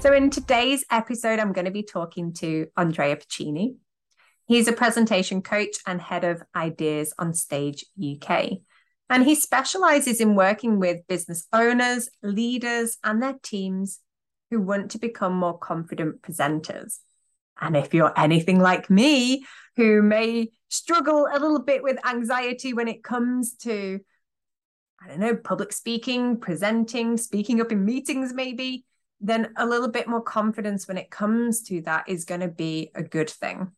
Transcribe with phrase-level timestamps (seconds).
[0.00, 3.76] So, in today's episode, I'm going to be talking to Andrea Pacini.
[4.46, 8.58] He's a presentation coach and head of Ideas on Stage UK.
[9.08, 14.00] And he specializes in working with business owners, leaders, and their teams
[14.50, 16.98] who want to become more confident presenters.
[17.60, 19.44] And if you're anything like me,
[19.76, 24.00] who may struggle a little bit with anxiety when it comes to,
[25.02, 28.84] I don't know, public speaking, presenting, speaking up in meetings, maybe,
[29.20, 32.90] then a little bit more confidence when it comes to that is going to be
[32.94, 33.72] a good thing.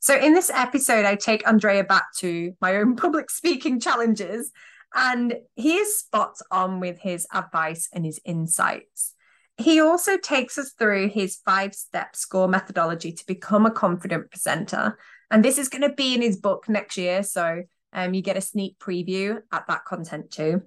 [0.00, 4.52] So, in this episode, I take Andrea back to my own public speaking challenges,
[4.94, 9.14] and he is spot on with his advice and his insights.
[9.56, 14.98] He also takes us through his five step score methodology to become a confident presenter.
[15.30, 17.22] And this is going to be in his book next year.
[17.22, 20.62] So, um, you get a sneak preview at that content too.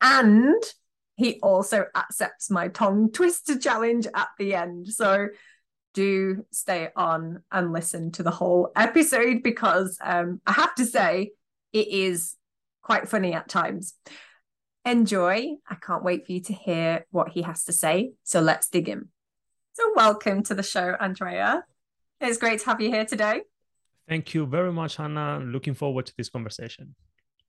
[0.00, 0.62] And
[1.16, 4.88] he also accepts my tongue twister challenge at the end.
[4.88, 5.28] So
[5.94, 11.32] do stay on and listen to the whole episode because um, I have to say
[11.72, 12.36] it is
[12.82, 13.94] quite funny at times.
[14.84, 15.54] Enjoy.
[15.68, 18.12] I can't wait for you to hear what he has to say.
[18.22, 19.08] So let's dig in.
[19.72, 21.64] So, welcome to the show, Andrea.
[22.20, 23.42] It's great to have you here today.
[24.08, 25.40] Thank you very much, Hannah.
[25.40, 26.94] Looking forward to this conversation.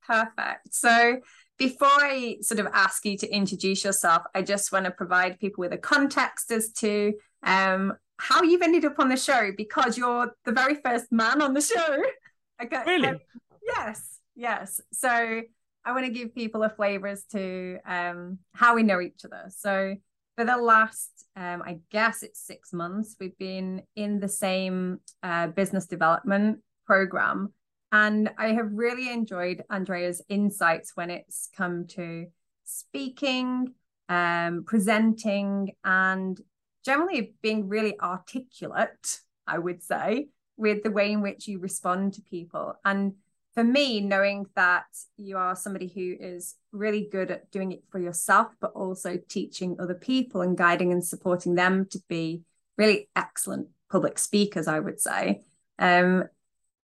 [0.08, 0.74] Perfect.
[0.74, 1.20] So,
[1.58, 5.62] before I sort of ask you to introduce yourself, I just want to provide people
[5.62, 10.34] with a context as to um, how you've ended up on the show because you're
[10.44, 12.02] the very first man on the show.
[12.60, 12.82] Okay.
[12.88, 13.06] Really?
[13.06, 13.18] Um,
[13.62, 14.80] yes, yes.
[14.92, 19.24] So I want to give people a flavor as to um, how we know each
[19.24, 19.44] other.
[19.50, 19.94] So
[20.36, 25.46] for the last, um, I guess it's six months, we've been in the same uh,
[25.46, 27.52] business development program
[27.92, 32.26] and I have really enjoyed Andrea's insights when it's come to
[32.64, 33.74] speaking,
[34.08, 36.38] um, presenting, and
[36.84, 42.22] generally being really articulate, I would say, with the way in which you respond to
[42.22, 42.74] people.
[42.84, 43.14] And
[43.54, 47.98] for me, knowing that you are somebody who is really good at doing it for
[47.98, 52.42] yourself, but also teaching other people and guiding and supporting them to be
[52.76, 55.42] really excellent public speakers, I would say.
[55.78, 56.24] Um,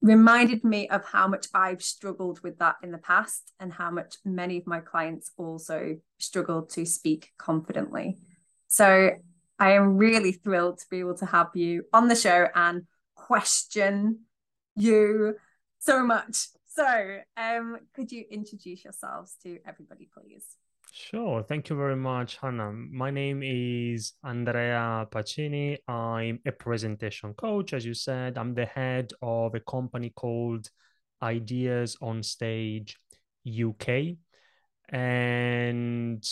[0.04, 4.16] reminded me of how much I've struggled with that in the past and how much
[4.22, 8.18] many of my clients also struggle to speak confidently.
[8.68, 9.12] So
[9.58, 12.82] I am really thrilled to be able to have you on the show and
[13.14, 14.20] question
[14.76, 15.36] you
[15.78, 16.48] so much.
[16.66, 20.44] So, um, could you introduce yourselves to everybody, please?
[20.96, 21.42] Sure.
[21.42, 22.70] Thank you very much, Hannah.
[22.72, 25.76] My name is Andrea Pacini.
[25.88, 27.72] I'm a presentation coach.
[27.72, 30.70] As you said, I'm the head of a company called
[31.20, 32.96] Ideas on Stage
[33.42, 34.18] UK.
[34.88, 36.24] And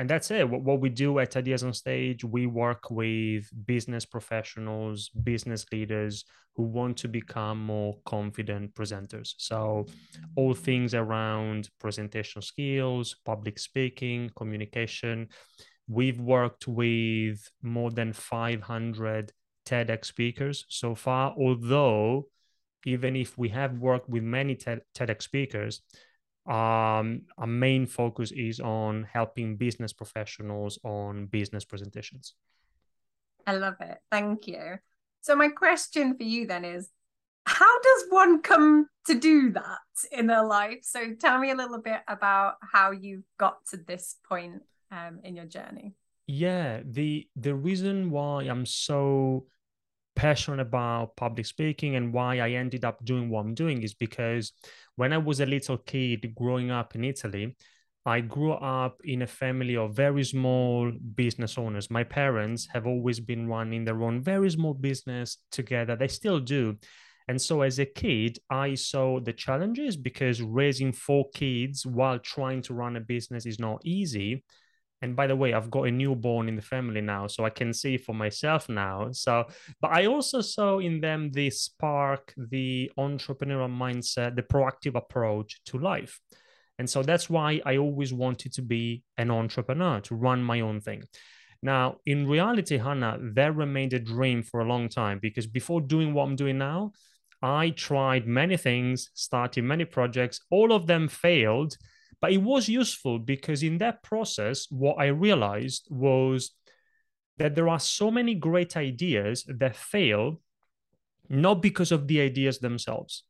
[0.00, 0.48] and that's it.
[0.48, 6.24] What, what we do at Ideas on Stage, we work with business professionals, business leaders
[6.56, 9.34] who want to become more confident presenters.
[9.36, 9.84] So,
[10.36, 15.28] all things around presentation skills, public speaking, communication.
[15.86, 19.32] We've worked with more than 500
[19.66, 22.28] TEDx speakers so far, although,
[22.86, 25.82] even if we have worked with many TEDx speakers,
[26.50, 32.34] um, our main focus is on helping business professionals on business presentations.
[33.46, 33.98] I love it.
[34.10, 34.78] Thank you.
[35.20, 36.90] So, my question for you then is
[37.46, 39.78] how does one come to do that
[40.10, 40.80] in their life?
[40.82, 45.36] So, tell me a little bit about how you got to this point um, in
[45.36, 45.94] your journey.
[46.26, 49.46] Yeah, the the reason why I'm so
[50.16, 54.52] passionate about public speaking and why I ended up doing what I'm doing is because
[54.96, 57.56] when I was a little kid growing up in Italy,
[58.06, 61.90] I grew up in a family of very small business owners.
[61.90, 65.96] My parents have always been running their own very small business together.
[65.96, 66.76] They still do.
[67.28, 72.62] And so as a kid, I saw the challenges because raising four kids while trying
[72.62, 74.44] to run a business is not easy
[75.02, 77.72] and by the way i've got a newborn in the family now so i can
[77.72, 79.44] see for myself now so
[79.80, 85.78] but i also saw in them the spark the entrepreneurial mindset the proactive approach to
[85.78, 86.20] life
[86.78, 90.80] and so that's why i always wanted to be an entrepreneur to run my own
[90.80, 91.02] thing
[91.62, 96.14] Now, in reality, Hannah, that remained a dream for a long time because before doing
[96.14, 96.92] what I'm doing now,
[97.42, 101.76] I tried many things, started many projects, all of them failed.
[102.20, 106.52] But it was useful because in that process, what I realized was
[107.38, 110.40] that there are so many great ideas that fail
[111.28, 113.24] not because of the ideas themselves.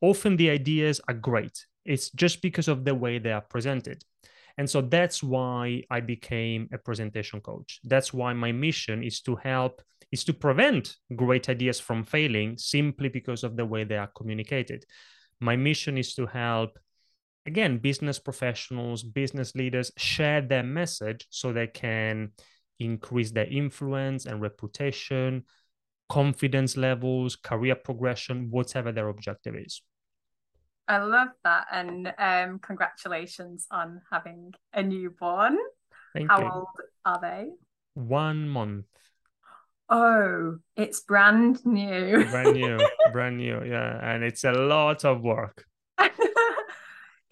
[0.00, 4.02] Often the ideas are great, it's just because of the way they are presented.
[4.58, 7.80] And so that's why I became a presentation coach.
[7.84, 13.08] That's why my mission is to help, is to prevent great ideas from failing simply
[13.08, 14.84] because of the way they are communicated.
[15.40, 16.78] My mission is to help,
[17.46, 22.32] again, business professionals, business leaders share their message so they can
[22.78, 25.44] increase their influence and reputation,
[26.08, 29.82] confidence levels, career progression, whatever their objective is.
[30.88, 31.66] I love that.
[31.70, 35.56] And um, congratulations on having a newborn.
[36.14, 36.50] Thank How you.
[36.50, 36.66] old
[37.04, 37.48] are they?
[37.94, 38.86] One month.
[39.88, 42.24] Oh, it's brand new.
[42.30, 42.78] brand new,
[43.12, 43.62] brand new.
[43.64, 43.98] Yeah.
[44.02, 45.64] And it's a lot of work.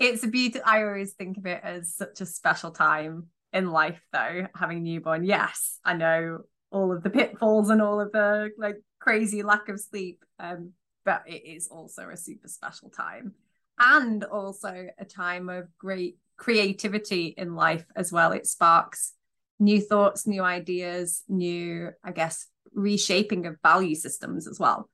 [0.00, 0.61] It's a beauty.
[0.61, 5.25] I always think of it as such a special time in life, though, having newborn.
[5.25, 9.79] Yes, I know all of the pitfalls and all of the like crazy lack of
[9.79, 10.25] sleep.
[10.38, 10.73] Um,
[11.05, 13.35] but it is also a super special time
[13.79, 18.32] and also a time of great creativity in life as well.
[18.32, 19.12] It sparks
[19.58, 24.88] new thoughts, new ideas, new, I guess, reshaping of value systems as well.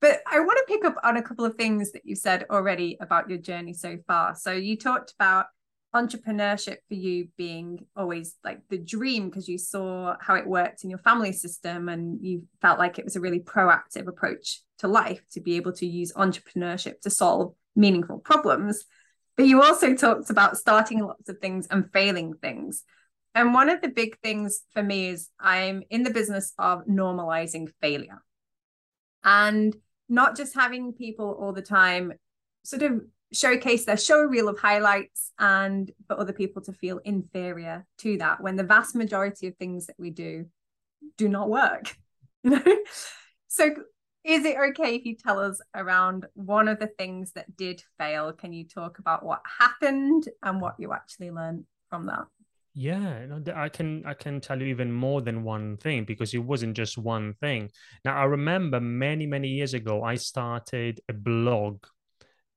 [0.00, 2.98] But I want to pick up on a couple of things that you said already
[3.00, 4.34] about your journey so far.
[4.34, 5.46] So you talked about
[5.94, 10.90] entrepreneurship for you being always like the dream because you saw how it worked in
[10.90, 15.22] your family system and you felt like it was a really proactive approach to life
[15.32, 18.84] to be able to use entrepreneurship to solve meaningful problems.
[19.36, 22.82] But you also talked about starting lots of things and failing things.
[23.34, 27.70] And one of the big things for me is I'm in the business of normalizing
[27.80, 28.22] failure
[29.24, 29.76] and
[30.08, 32.12] not just having people all the time
[32.64, 33.00] sort of
[33.32, 38.40] showcase their show reel of highlights and for other people to feel inferior to that
[38.40, 40.46] when the vast majority of things that we do
[41.16, 41.96] do not work
[42.44, 42.62] you know?
[43.48, 43.74] So
[44.24, 48.32] is it okay if you tell us around one of the things that did fail?
[48.32, 52.26] Can you talk about what happened and what you actually learned from that
[52.78, 56.38] yeah no, i can i can tell you even more than one thing because it
[56.38, 57.70] wasn't just one thing.
[58.04, 61.86] Now i remember many many years ago i started a blog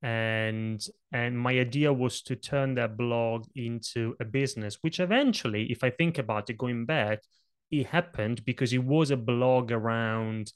[0.02, 5.84] and and my idea was to turn that blog into a business which eventually if
[5.84, 7.20] i think about it going back
[7.70, 10.52] it happened because it was a blog around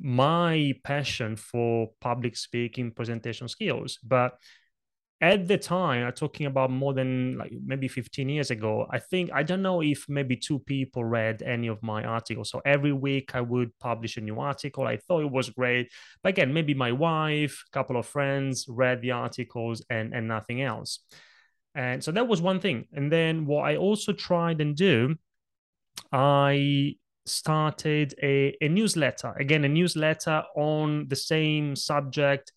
[0.00, 3.98] my passion for public speaking presentation skills.
[4.02, 4.38] But
[5.20, 8.86] at the time, I'm talking about more than like maybe 15 years ago.
[8.90, 12.50] I think I don't know if maybe two people read any of my articles.
[12.50, 14.86] So every week I would publish a new article.
[14.86, 15.90] I thought it was great.
[16.22, 20.62] But again, maybe my wife, a couple of friends read the articles and, and nothing
[20.62, 21.00] else.
[21.74, 22.86] And so that was one thing.
[22.92, 25.14] And then what I also tried and do,
[26.12, 29.32] I started a, a newsletter.
[29.38, 32.52] Again, a newsletter on the same subject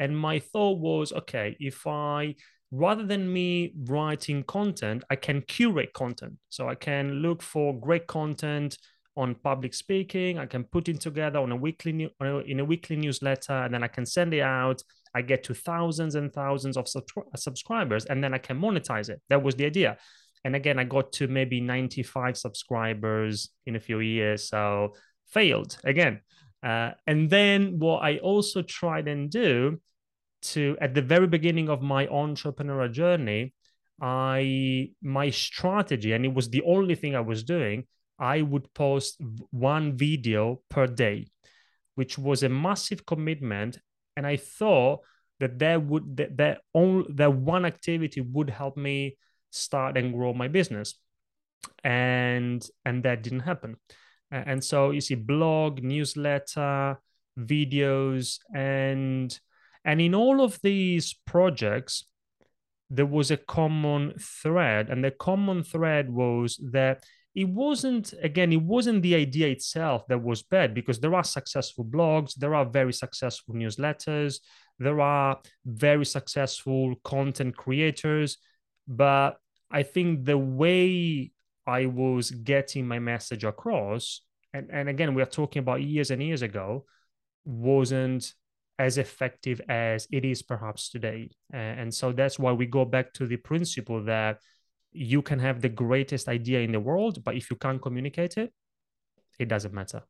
[0.00, 2.34] and my thought was, okay, if I
[2.72, 6.34] rather than me writing content, I can curate content.
[6.48, 8.78] So I can look for great content
[9.16, 10.38] on public speaking.
[10.38, 12.10] I can put it together on a weekly
[12.46, 14.82] in a weekly newsletter, and then I can send it out.
[15.14, 16.86] I get to thousands and thousands of
[17.36, 19.20] subscribers, and then I can monetize it.
[19.28, 19.98] That was the idea.
[20.44, 24.48] And again, I got to maybe 95 subscribers in a few years.
[24.48, 24.94] So
[25.28, 26.20] failed again.
[26.62, 29.80] Uh, and then what I also tried and do
[30.42, 33.52] to at the very beginning of my entrepreneurial journey
[34.00, 37.84] i my strategy and it was the only thing i was doing
[38.18, 41.26] i would post one video per day
[42.00, 43.78] which was a massive commitment.
[44.16, 45.00] And i thought
[45.38, 49.18] that that would that that, only, that one activity would help me
[49.50, 50.94] start and grow my business.
[51.84, 53.76] And and that didn't happen
[54.30, 56.98] and so you see blog newsletter
[57.38, 59.38] videos and
[59.84, 62.04] and in all of these projects,
[62.90, 64.90] there was a common thread.
[64.90, 67.02] And the common thread was that
[67.34, 71.84] it wasn't, again, it wasn't the idea itself that was bad because there are successful
[71.84, 74.40] blogs, there are very successful newsletters,
[74.78, 78.38] there are very successful content creators.
[78.88, 79.38] But
[79.70, 81.30] I think the way
[81.66, 86.22] I was getting my message across, and, and again, we are talking about years and
[86.22, 86.84] years ago,
[87.44, 88.32] wasn't
[88.78, 91.30] as effective as it is perhaps today.
[91.52, 94.38] and so that's why we go back to the principle that
[94.92, 98.52] you can have the greatest idea in the world but if you can't communicate it
[99.38, 100.02] it doesn't matter.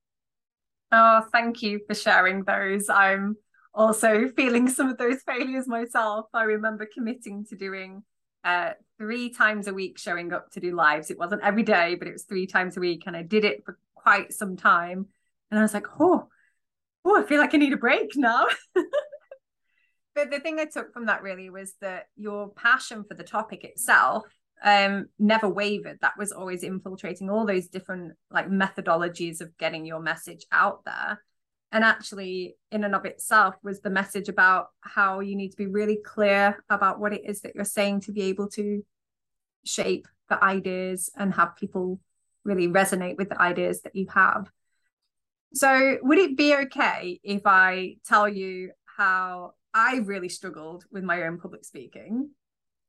[0.92, 2.88] Oh thank you for sharing those.
[2.88, 3.36] I'm
[3.74, 6.26] also feeling some of those failures myself.
[6.34, 8.02] I remember committing to doing
[8.44, 11.10] uh, three times a week showing up to do lives.
[11.10, 13.64] It wasn't every day but it was three times a week and i did it
[13.64, 15.06] for quite some time.
[15.50, 16.28] And i was like oh
[17.04, 18.46] oh i feel like i need a break now.
[20.12, 23.64] But the thing i took from that really was that your passion for the topic
[23.64, 24.24] itself
[24.62, 25.98] um never wavered.
[26.02, 31.20] That was always infiltrating all those different like methodologies of getting your message out there
[31.72, 35.66] and actually in and of itself was the message about how you need to be
[35.66, 38.84] really clear about what it is that you're saying to be able to
[39.64, 42.00] shape the ideas and have people
[42.44, 44.50] really resonate with the ideas that you have.
[45.54, 51.22] So would it be okay if i tell you how i really struggled with my
[51.22, 52.30] own public speaking?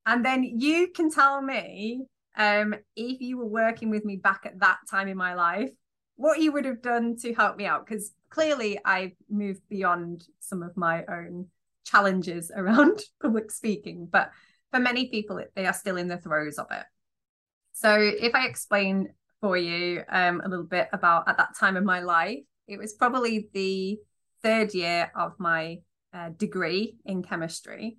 [0.05, 4.59] And then you can tell me um, if you were working with me back at
[4.59, 5.69] that time in my life,
[6.15, 7.85] what you would have done to help me out.
[7.85, 11.47] Because clearly I've moved beyond some of my own
[11.85, 14.07] challenges around public speaking.
[14.11, 14.31] But
[14.71, 16.83] for many people, they are still in the throes of it.
[17.73, 21.83] So if I explain for you um, a little bit about at that time of
[21.83, 23.99] my life, it was probably the
[24.43, 25.79] third year of my
[26.13, 27.97] uh, degree in chemistry.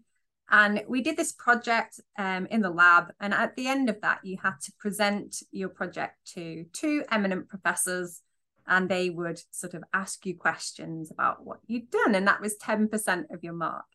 [0.50, 3.12] And we did this project um, in the lab.
[3.20, 7.48] And at the end of that, you had to present your project to two eminent
[7.48, 8.20] professors,
[8.66, 12.14] and they would sort of ask you questions about what you'd done.
[12.14, 13.86] And that was 10% of your mark.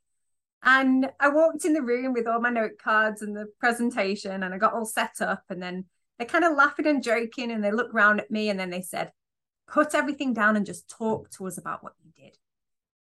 [0.64, 4.54] And I walked in the room with all my note cards and the presentation, and
[4.54, 5.44] I got all set up.
[5.50, 5.86] And then
[6.18, 8.82] they're kind of laughing and joking, and they look around at me, and then they
[8.82, 9.12] said,
[9.68, 12.38] Put everything down and just talk to us about what you did.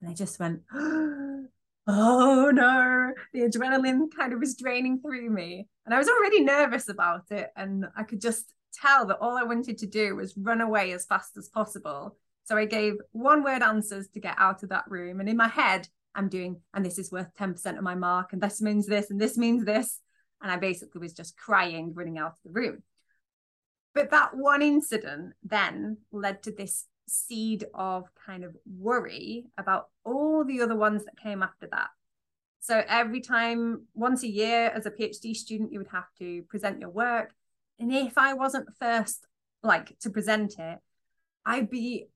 [0.00, 1.47] And I just went, oh
[1.88, 5.69] Oh, no, the adrenaline kind of was draining through me.
[5.85, 7.50] And I was already nervous about it.
[7.57, 11.07] And I could just tell that all I wanted to do was run away as
[11.07, 12.16] fast as possible.
[12.45, 15.21] So I gave one word answers to get out of that room.
[15.21, 18.43] And in my head, I'm doing, and this is worth 10% of my mark, and
[18.43, 20.00] this means this, and this means this.
[20.43, 22.83] And I basically was just crying, running out of the room.
[23.95, 30.45] But that one incident then led to this seed of kind of worry about all
[30.45, 31.89] the other ones that came after that.
[32.61, 36.81] So every time, once a year, as a PhD student, you would have to present
[36.81, 37.33] your work.
[37.79, 39.27] And if I wasn't first,
[39.63, 40.79] like to present it,
[41.45, 42.07] I'd be,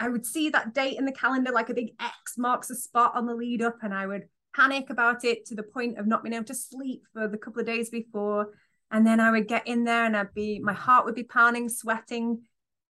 [0.00, 3.12] I would see that date in the calendar like a big X marks a spot
[3.14, 4.24] on the lead up, and I would
[4.56, 7.60] panic about it to the point of not being able to sleep for the couple
[7.60, 8.48] of days before.
[8.90, 11.68] And then I would get in there and I'd be, my heart would be pounding,
[11.68, 12.42] sweating,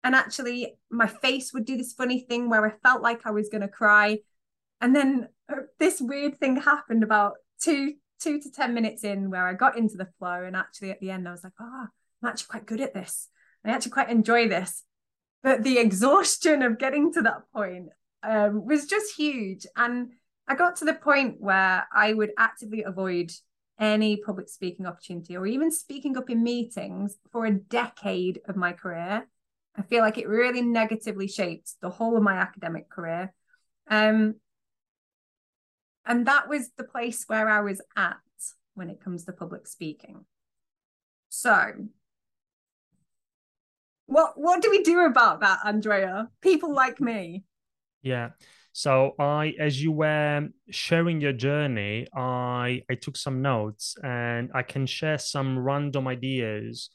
[0.05, 3.49] and actually, my face would do this funny thing where I felt like I was
[3.49, 4.19] going to cry.
[4.83, 9.49] And then uh, this weird thing happened about two, two to 10 minutes in where
[9.49, 10.45] I got into the flow.
[10.45, 11.87] And actually, at the end, I was like, oh,
[12.23, 13.29] I'm actually quite good at this.
[13.65, 14.85] I actually quite enjoy this.
[15.43, 17.89] But the exhaustion of getting to that point
[18.23, 19.67] um, was just huge.
[19.75, 20.11] And
[20.47, 23.33] I got to the point where I would actively avoid
[23.81, 28.73] any public speaking opportunity or even speaking up in meetings for a decade of my
[28.73, 29.27] career
[29.77, 33.33] I feel like it really negatively shaped the whole of my academic career.
[33.89, 34.37] Um,
[36.07, 38.17] and that was the place where I was at
[38.75, 40.25] when it comes to public speaking.
[41.29, 41.73] So,
[44.07, 46.29] what what do we do about that, Andrea?
[46.41, 47.45] People like me.
[48.03, 48.31] Yeah.
[48.73, 54.63] So I, as you were sharing your journey, I I took some notes and I
[54.63, 56.91] can share some random ideas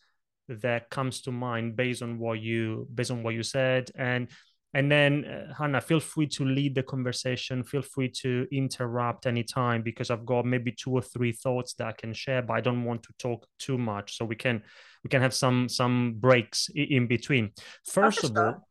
[0.62, 3.92] that comes to mind based on what you based on what you said.
[3.96, 4.30] And
[4.74, 7.64] and then uh, hannah feel free to lead the conversation.
[7.64, 11.92] Feel free to interrupt anytime because i've got maybe two or three thoughts that i
[11.92, 14.18] can share but i don't want to talk too much.
[14.18, 14.62] So we can
[15.04, 17.52] we can have some some breaks in between.
[17.86, 18.68] First of all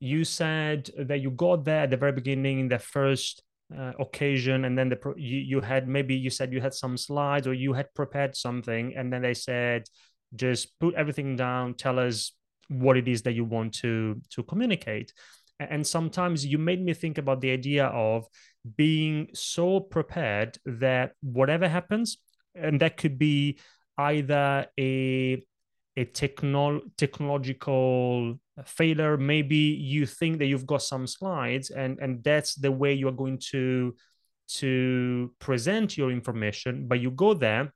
[0.00, 3.42] you said that you got there at the very beginning in the first
[3.76, 7.46] uh, occasion and then the you, you had maybe you said you had some slides
[7.46, 9.84] or you had prepared something and then they said
[10.36, 12.32] just put everything down tell us
[12.68, 15.12] what it is that you want to to communicate.
[15.60, 18.26] And sometimes you made me think about the idea of
[18.76, 22.18] being so prepared that whatever happens
[22.54, 23.58] and that could be
[23.98, 25.44] either a
[25.96, 32.54] a techno- technological failure maybe you think that you've got some slides and and that's
[32.54, 33.94] the way you're going to
[34.46, 37.72] to present your information but you go there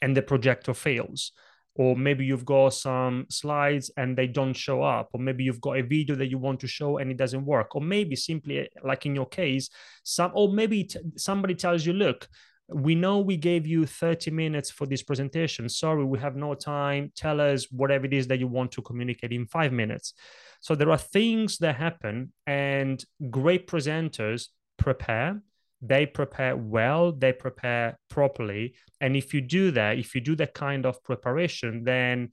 [0.00, 1.32] and the projector fails
[1.76, 5.78] or maybe you've got some slides and they don't show up or maybe you've got
[5.78, 9.06] a video that you want to show and it doesn't work or maybe simply like
[9.06, 9.68] in your case
[10.02, 12.28] some or maybe t- somebody tells you look
[12.68, 15.68] we know we gave you 30 minutes for this presentation.
[15.68, 17.12] Sorry, we have no time.
[17.14, 20.14] Tell us whatever it is that you want to communicate in five minutes.
[20.60, 25.42] So there are things that happen, and great presenters prepare.
[25.86, 28.74] They prepare well, they prepare properly.
[29.00, 32.30] And if you do that, if you do that kind of preparation, then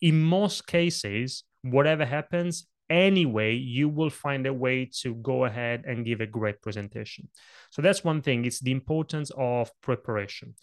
[0.00, 6.04] in most cases, whatever happens, anyway, you will find a way to go ahead and
[6.04, 7.28] give a great presentation.
[7.70, 10.54] So that's one thing, it's the importance of preparation.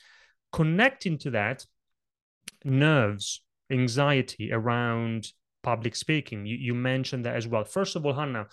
[0.53, 1.65] Connecting to that,
[2.63, 5.27] nerves, anxiety around
[5.61, 6.45] public speaking.
[6.45, 7.63] You, you mentioned that as well.
[7.65, 8.47] First of all, Hannah,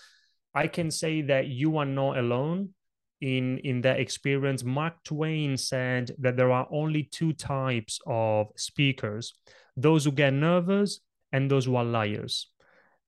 [0.54, 2.70] I can say that you are not alone
[3.20, 9.34] in in that experience mark twain said that there are only two types of speakers
[9.76, 11.00] those who get nervous
[11.32, 12.50] and those who are liars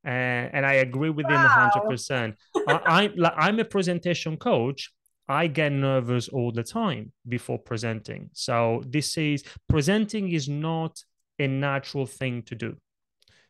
[0.05, 2.37] and, and I agree with him hundred percent.
[2.67, 4.91] I, I'm a presentation coach.
[5.29, 8.31] I get nervous all the time before presenting.
[8.33, 11.03] So this is presenting is not
[11.38, 12.77] a natural thing to do.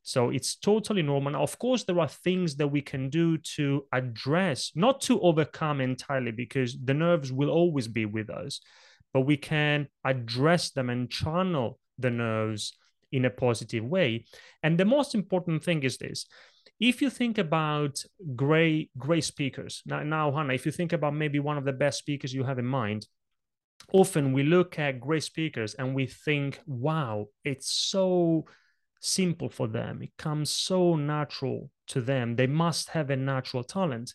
[0.09, 1.33] So it's totally normal.
[1.33, 5.83] Now, Of course, there are things that we can do to address, not to overcome
[5.83, 8.63] entirely, because the nerves will always be with us,
[9.13, 12.73] but we can address them and channel the nerves
[13.13, 14.25] in a positive way.
[14.63, 16.25] And the most important thing is this.
[16.81, 18.03] If you think about
[18.35, 21.99] gray gray speakers, now, now Hannah, if you think about maybe one of the best
[21.99, 23.07] speakers you have in mind,
[23.93, 28.47] often we look at great speakers and we think, wow, it's so
[29.01, 30.03] simple for them.
[30.03, 32.37] It comes so natural to them.
[32.37, 34.15] They must have a natural talent.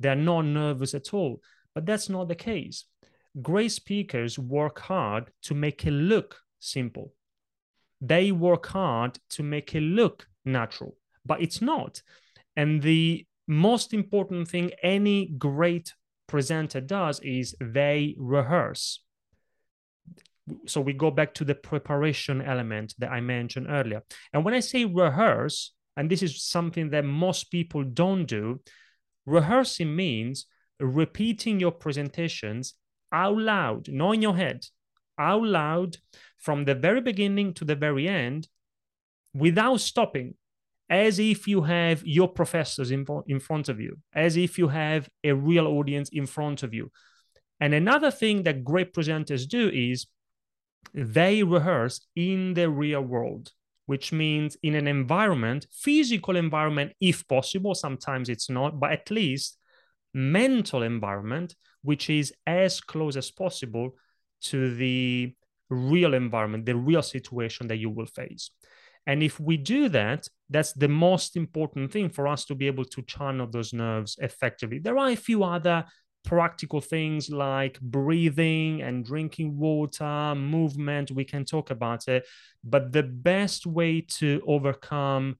[0.00, 1.40] They're not nervous at all.
[1.74, 2.84] But that's not the case.
[3.42, 7.12] Great speakers work hard to make it look simple
[8.00, 12.02] they work hard to make it look natural, but it's not.
[12.56, 15.94] And the most important thing any great
[16.26, 19.02] presenter does is they rehearse.
[20.66, 24.02] So we go back to the preparation element that I mentioned earlier.
[24.32, 28.60] And when I say rehearse, and this is something that most people don't do,
[29.26, 30.46] rehearsing means
[30.80, 32.74] repeating your presentations
[33.12, 34.64] out loud, not in your head,
[35.18, 35.96] out loud
[36.38, 38.48] from the very beginning to the very end
[39.34, 40.34] without stopping
[40.90, 45.08] as if you have your professors in, in front of you as if you have
[45.22, 46.90] a real audience in front of you
[47.60, 50.06] and another thing that great presenters do is
[50.94, 53.52] they rehearse in the real world
[53.86, 59.58] which means in an environment physical environment if possible sometimes it's not but at least
[60.14, 63.94] mental environment which is as close as possible
[64.40, 65.34] to the
[65.70, 68.50] real environment, the real situation that you will face.
[69.06, 72.84] And if we do that, that's the most important thing for us to be able
[72.86, 74.78] to channel those nerves effectively.
[74.78, 75.84] There are a few other
[76.24, 81.10] practical things like breathing and drinking water, movement.
[81.10, 82.26] We can talk about it.
[82.62, 85.36] But the best way to overcome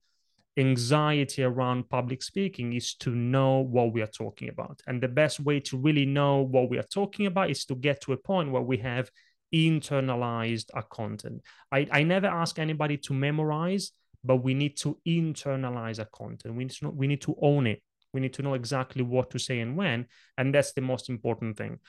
[0.57, 4.81] anxiety around public speaking is to know what we are talking about.
[4.87, 8.01] And the best way to really know what we are talking about is to get
[8.01, 9.09] to a point where we have
[9.53, 11.41] internalized our content.
[11.71, 13.91] I, I never ask anybody to memorize,
[14.23, 16.55] but we need to internalize our content.
[16.55, 17.81] We need to we need to own it.
[18.13, 21.57] We need to know exactly what to say and when, and that's the most important
[21.57, 21.79] thing.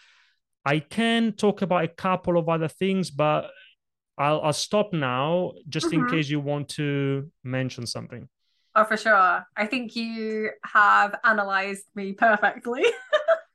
[0.64, 3.50] I can talk about a couple of other things, but
[4.18, 6.04] I'll, I'll stop now just mm-hmm.
[6.04, 8.28] in case you want to mention something.
[8.74, 9.46] Oh, for sure.
[9.56, 12.84] I think you have analyzed me perfectly.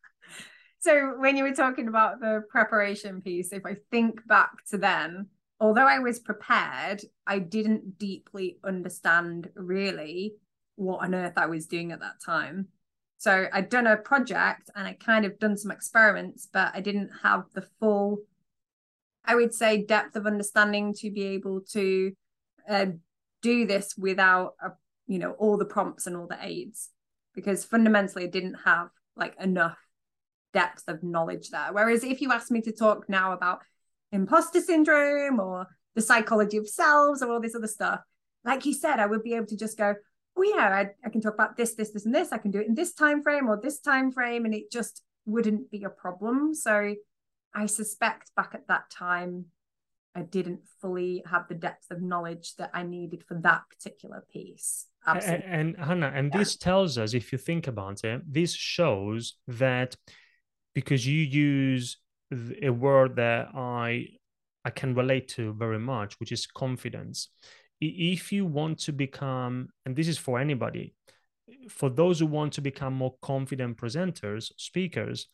[0.80, 5.28] so when you were talking about the preparation piece, if I think back to then,
[5.60, 10.36] although I was prepared, I didn't deeply understand really
[10.76, 12.68] what on earth I was doing at that time.
[13.18, 17.10] So I'd done a project and I kind of done some experiments, but I didn't
[17.24, 18.20] have the full,
[19.24, 22.12] I would say, depth of understanding to be able to
[22.70, 22.86] uh,
[23.42, 24.72] do this without a,
[25.08, 26.90] you know, all the prompts and all the aids,
[27.34, 29.78] because fundamentally I didn't have like enough
[30.54, 31.70] depth of knowledge there.
[31.72, 33.60] Whereas if you ask me to talk now about
[34.12, 38.02] imposter syndrome or the psychology of selves or all this other stuff,
[38.44, 39.96] like you said, I would be able to just go,
[40.38, 42.32] oh yeah, I, I can talk about this, this, this, and this.
[42.32, 45.04] I can do it in this time frame or this time frame, and it just
[45.26, 46.54] wouldn't be a problem.
[46.54, 46.96] So
[47.54, 49.46] I suspect back at that time,
[50.16, 54.88] I didn't fully have the depth of knowledge that I needed for that particular piece.
[55.06, 55.46] Absolutely.
[55.46, 56.40] And, and Hannah, and yeah.
[56.40, 59.96] this tells us, if you think about it, this shows that
[60.74, 61.98] because you use
[62.62, 64.08] a word that I
[64.64, 67.30] I can relate to very much, which is confidence.
[67.82, 70.94] If you want to become, and this is for anybody,
[71.70, 75.28] for those who want to become more confident presenters, speakers,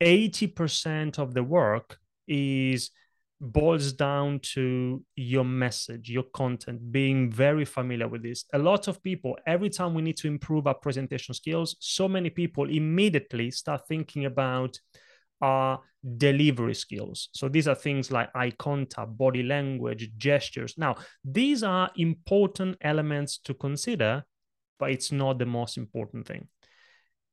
[0.00, 2.90] 80% of the work is
[3.40, 8.44] boils down to your message, your content, being very familiar with this.
[8.52, 12.30] A lot of people, every time we need to improve our presentation skills, so many
[12.30, 14.78] people immediately start thinking about
[15.40, 15.80] our
[16.16, 17.28] delivery skills.
[17.32, 20.74] So these are things like eye contact, body language, gestures.
[20.76, 24.24] Now, these are important elements to consider,
[24.78, 26.48] but it's not the most important thing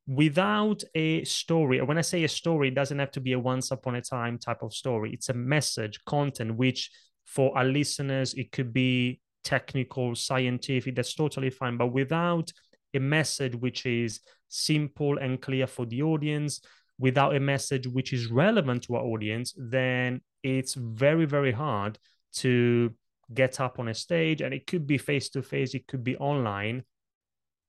[0.08, 3.72] without a story when i say a story it doesn't have to be a once
[3.72, 6.92] upon a time type of story it's a message content which
[7.26, 12.52] for our listeners it could be technical scientific that's totally fine but without
[12.94, 16.62] a message which is simple and clear for the audience
[16.98, 22.00] without a message which is relevant to our audience then it's very very hard
[22.34, 22.94] to
[23.34, 26.16] get up on a stage and it could be face to face it could be
[26.18, 26.84] online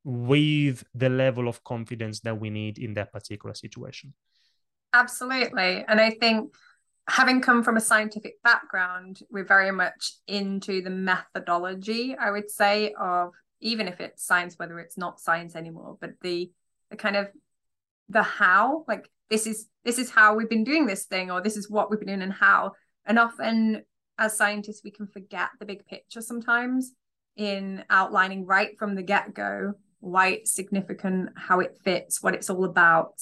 [0.06, 4.14] with the level of confidence that we need in that particular situation.
[4.92, 5.84] Absolutely.
[5.88, 6.54] And I think
[7.08, 12.94] having come from a scientific background, we're very much into the methodology, I would say,
[12.98, 16.52] of even if it's science, whether it's not science anymore, but the
[16.90, 17.28] the kind of
[18.08, 21.56] the how, like this is this is how we've been doing this thing, or this
[21.56, 22.72] is what we've been doing and how.
[23.06, 23.82] And often
[24.18, 26.92] as scientists, we can forget the big picture sometimes
[27.36, 32.64] in outlining right from the get-go why it's significant, how it fits, what it's all
[32.64, 33.14] about.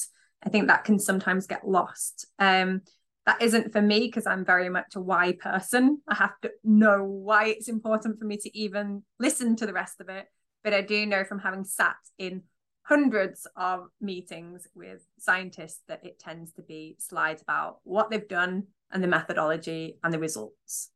[0.44, 2.26] I think that can sometimes get lost.
[2.38, 2.82] Um,
[3.26, 6.02] that isn't for me because I'm very much a why person.
[6.06, 10.00] I have to know why it's important for me to even listen to the rest
[10.00, 10.26] of it.
[10.62, 12.42] But I do know from having sat in
[12.84, 18.64] hundreds of meetings with scientists that it tends to be slides about what they've done
[18.92, 20.90] and the methodology and the results.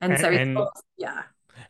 [0.00, 0.58] And, and so, and,
[0.96, 1.22] yeah.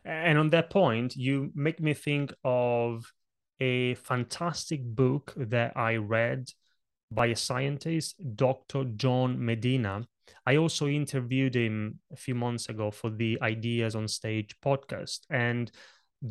[0.03, 3.11] And on that point, you make me think of
[3.59, 6.49] a fantastic book that I read
[7.11, 8.85] by a scientist, Dr.
[8.95, 10.07] John Medina.
[10.45, 15.21] I also interviewed him a few months ago for the Ideas on Stage podcast.
[15.29, 15.71] And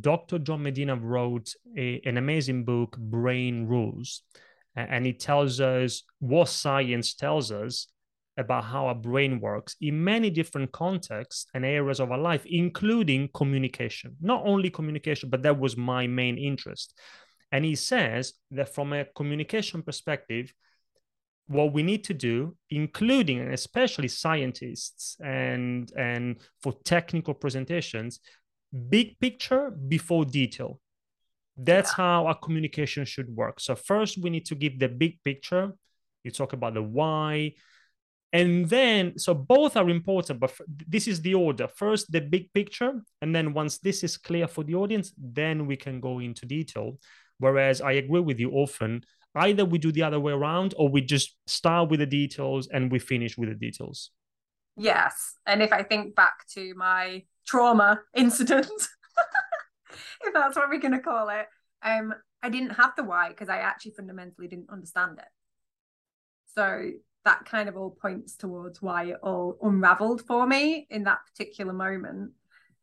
[0.00, 0.38] Dr.
[0.38, 4.22] John Medina wrote a, an amazing book, Brain Rules.
[4.76, 7.86] And it tells us what science tells us
[8.36, 13.28] about how our brain works in many different contexts and areas of our life, including
[13.34, 14.16] communication.
[14.20, 16.94] Not only communication, but that was my main interest.
[17.52, 20.52] And he says that from a communication perspective,
[21.46, 28.18] what we need to do, including and especially scientists and, and for technical presentations,
[28.74, 30.80] big picture before detail.
[31.56, 32.04] That's yeah.
[32.04, 33.60] how our communication should work.
[33.60, 35.72] So, first, we need to give the big picture.
[36.24, 37.54] You talk about the why,
[38.34, 43.00] and then so both are important but this is the order first the big picture
[43.22, 46.98] and then once this is clear for the audience then we can go into detail
[47.38, 49.02] whereas i agree with you often
[49.36, 52.90] either we do the other way around or we just start with the details and
[52.90, 54.10] we finish with the details
[54.76, 58.66] yes and if i think back to my trauma incident
[60.22, 61.46] if that's what we're going to call it
[61.82, 65.24] um i didn't have the why because i actually fundamentally didn't understand it
[66.54, 66.90] so
[67.24, 71.72] that kind of all points towards why it all unraveled for me in that particular
[71.72, 72.32] moment.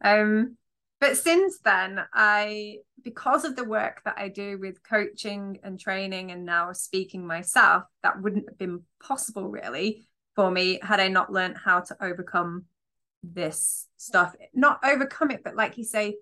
[0.04, 0.58] Um,
[1.00, 6.32] but since then, I, because of the work that I do with coaching and training
[6.32, 11.32] and now speaking myself, that wouldn't have been possible really for me had I not
[11.32, 12.66] learned how to overcome
[13.24, 14.36] this stuff.
[14.54, 16.18] Not overcome it, but like you say,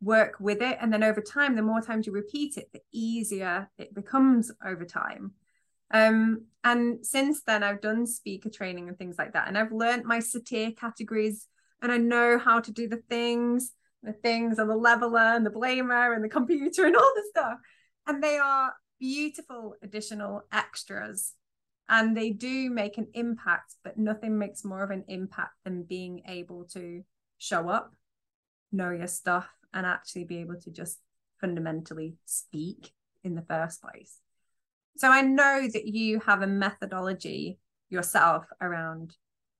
[0.00, 0.78] work with it.
[0.80, 4.84] And then over time, the more times you repeat it, the easier it becomes over
[4.84, 5.32] time.
[5.90, 9.48] Um, and since then, I've done speaker training and things like that.
[9.48, 11.46] And I've learned my satir categories
[11.82, 15.50] and I know how to do the things, the things and the leveler and the
[15.50, 17.58] blamer and the computer and all the stuff.
[18.06, 21.34] And they are beautiful additional extras.
[21.88, 26.22] And they do make an impact, but nothing makes more of an impact than being
[26.26, 27.02] able to
[27.38, 27.92] show up,
[28.72, 30.98] know your stuff, and actually be able to just
[31.40, 32.92] fundamentally speak
[33.22, 34.18] in the first place.
[34.96, 37.58] So I know that you have a methodology
[37.90, 39.14] yourself around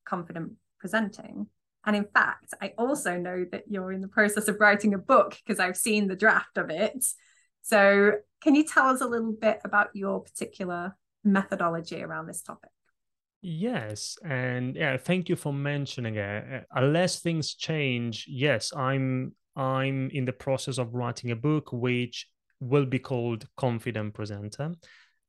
[0.04, 1.48] confident presenting.
[1.86, 5.36] And in fact, I also know that you're in the process of writing a book
[5.44, 7.04] because I've seen the draft of it.
[7.62, 12.70] So, can you tell us a little bit about your particular methodology around this topic?
[13.40, 16.44] Yes, and yeah, thank you for mentioning it.
[16.52, 22.26] Uh, unless things change, yes, I'm I'm in the process of writing a book which
[22.60, 24.74] will be called Confident Presenter.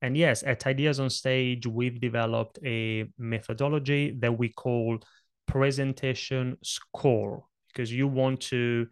[0.02, 5.00] And yes, at Ideas on Stage, we've developed a methodology that we call
[5.48, 8.88] presentation score because you want to,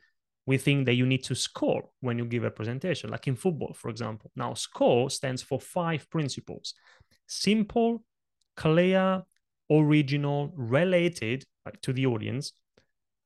[0.45, 3.73] we think that you need to score when you give a presentation, like in football,
[3.73, 4.31] for example.
[4.35, 6.73] Now, score stands for five principles
[7.25, 8.03] simple,
[8.57, 9.23] clear,
[9.71, 12.53] original, related like, to the audience,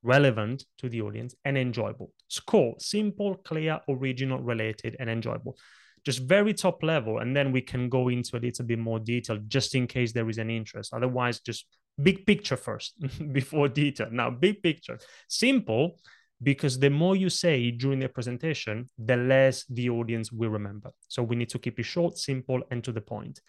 [0.04, 2.14] relevant to the audience, and enjoyable.
[2.28, 5.58] Score simple, clear, original, related, and enjoyable.
[6.06, 7.20] Just very top level.
[7.20, 10.30] And then we can go into a little bit more detail just in case there
[10.30, 10.94] is an interest.
[10.94, 11.66] Otherwise, just
[12.02, 12.94] big picture first
[13.34, 14.08] before detail.
[14.12, 15.00] Now, big picture.
[15.28, 15.98] Simple
[16.42, 20.92] because the more you say during the presentation, the less the audience will remember.
[21.08, 23.42] So we need to keep it short, simple, and to the point.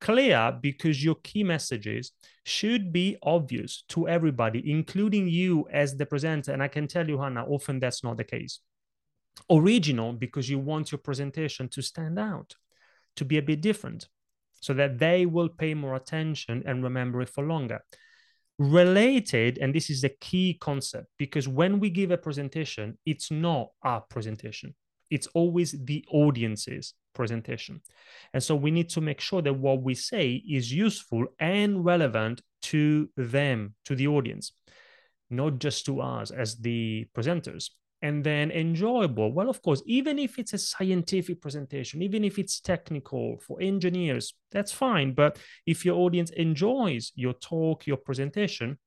[0.00, 2.12] Clear because your key messages
[2.44, 6.52] should be obvious to everybody, including you as the presenter.
[6.52, 8.60] And I can tell you, Hannah, often that's not the case.
[9.50, 12.54] Original because you want your presentation to stand out,
[13.16, 14.08] to be a bit different,
[14.60, 17.80] so that they will pay more attention and remember it for longer
[18.58, 23.68] related and this is the key concept because when we give a presentation it's not
[23.82, 24.74] our presentation.
[25.10, 27.80] It's always the audience's presentation.
[28.34, 32.42] And so we need to make sure that what we say is useful and relevant
[32.62, 34.52] to them to the audience
[35.30, 37.70] not just to us as the presenters
[38.02, 39.32] and then enjoyable.
[39.32, 44.34] Well of course even if it's a scientific presentation even if it's technical for engineers
[44.50, 45.14] that's fine.
[45.14, 48.78] But if your audience enjoys your talk your presentation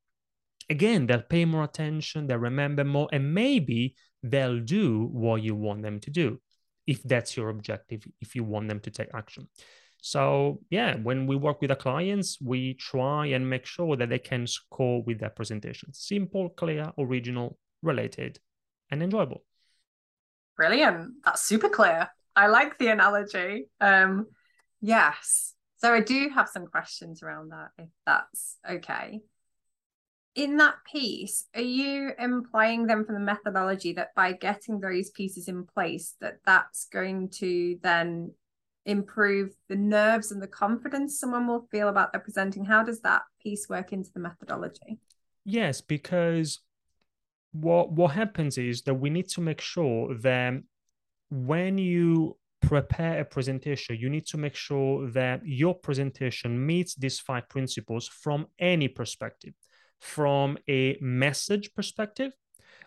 [0.70, 5.82] again they'll pay more attention they'll remember more and maybe they'll do what you want
[5.82, 6.40] them to do
[6.86, 9.48] if that's your objective if you want them to take action.
[10.00, 14.18] So yeah when we work with our clients we try and make sure that they
[14.18, 15.92] can score with their presentation.
[15.92, 18.38] Simple clear original related
[18.92, 19.42] and enjoyable.
[20.56, 21.14] Brilliant.
[21.24, 22.08] That's super clear.
[22.36, 23.68] I like the analogy.
[23.80, 24.26] Um,
[24.80, 25.54] yes.
[25.78, 29.20] So I do have some questions around that, if that's okay.
[30.34, 35.48] In that piece, are you implying then from the methodology that by getting those pieces
[35.48, 38.32] in place, that that's going to then
[38.84, 42.64] improve the nerves and the confidence someone will feel about their presenting?
[42.64, 45.00] How does that piece work into the methodology?
[45.44, 46.60] Yes, because
[47.52, 50.54] what what happens is that we need to make sure that
[51.30, 57.18] when you prepare a presentation you need to make sure that your presentation meets these
[57.18, 59.52] five principles from any perspective
[60.00, 62.32] from a message perspective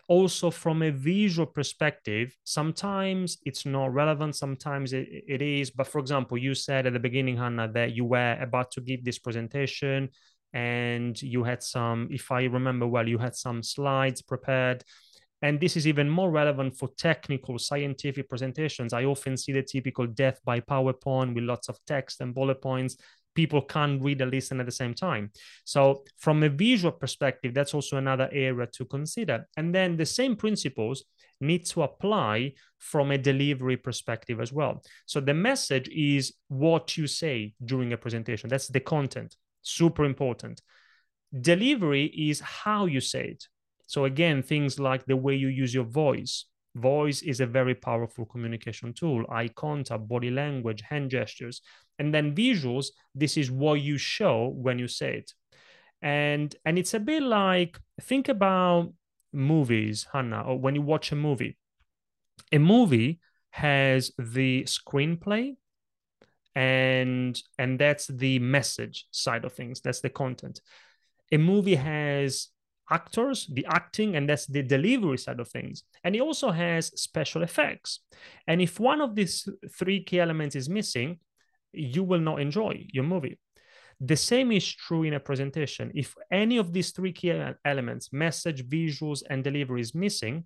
[0.08, 2.36] also from a visual perspective.
[2.44, 7.00] Sometimes it's not relevant sometimes it, it is but for example you said at the
[7.00, 10.08] beginning hannah that you were about to give this presentation
[10.52, 14.84] and you had some, if I remember well, you had some slides prepared.
[15.42, 18.92] And this is even more relevant for technical scientific presentations.
[18.92, 22.96] I often see the typical death by PowerPoint with lots of text and bullet points.
[23.34, 25.30] People can't read and listen at the same time.
[25.64, 29.46] So, from a visual perspective, that's also another area to consider.
[29.58, 31.04] And then the same principles
[31.38, 34.82] need to apply from a delivery perspective as well.
[35.04, 40.62] So, the message is what you say during a presentation, that's the content super important.
[41.40, 43.44] Delivery is how you say it.
[43.86, 46.46] So, again, things like the way you use your voice.
[46.74, 51.62] Voice is a very powerful communication tool, eye contact, body language, hand gestures.
[51.98, 55.32] And then visuals, this is what you show when you say it.
[56.02, 58.92] And, and it's a bit like think about
[59.32, 61.56] movies, Hannah, or when you watch a movie.
[62.52, 65.56] A movie has the screenplay,
[66.56, 69.80] and and that's the message side of things.
[69.82, 70.60] That's the content.
[71.30, 72.48] A movie has
[72.90, 75.84] actors the acting and that's the delivery side of things.
[76.02, 78.00] And it also has special effects.
[78.46, 81.18] And if one of these three key elements is missing
[81.72, 83.38] you will not enjoy your movie.
[84.00, 85.92] The same is true in a presentation.
[85.94, 87.34] If any of these three key
[87.66, 90.44] elements message visuals and delivery is missing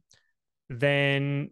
[0.70, 1.50] then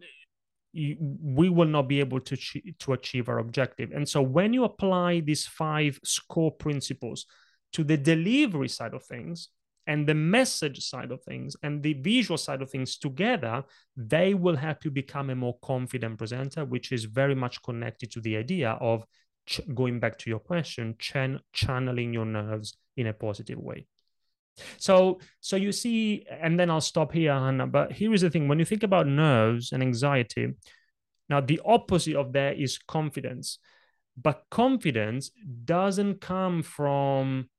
[0.73, 2.37] we will not be able to,
[2.79, 3.91] to achieve our objective.
[3.91, 7.25] And so when you apply these five score principles
[7.73, 9.49] to the delivery side of things
[9.87, 13.63] and the message side of things and the visual side of things together,
[13.97, 18.21] they will help you become a more confident presenter, which is very much connected to
[18.21, 19.03] the idea of
[19.47, 23.87] ch- going back to your question, ch- channeling your nerves in a positive way.
[24.77, 27.67] So, so you see, and then I'll stop here, Hannah.
[27.67, 30.53] But here is the thing: when you think about nerves and anxiety,
[31.29, 33.59] now the opposite of that is confidence.
[34.21, 35.31] But confidence
[35.65, 37.49] doesn't come from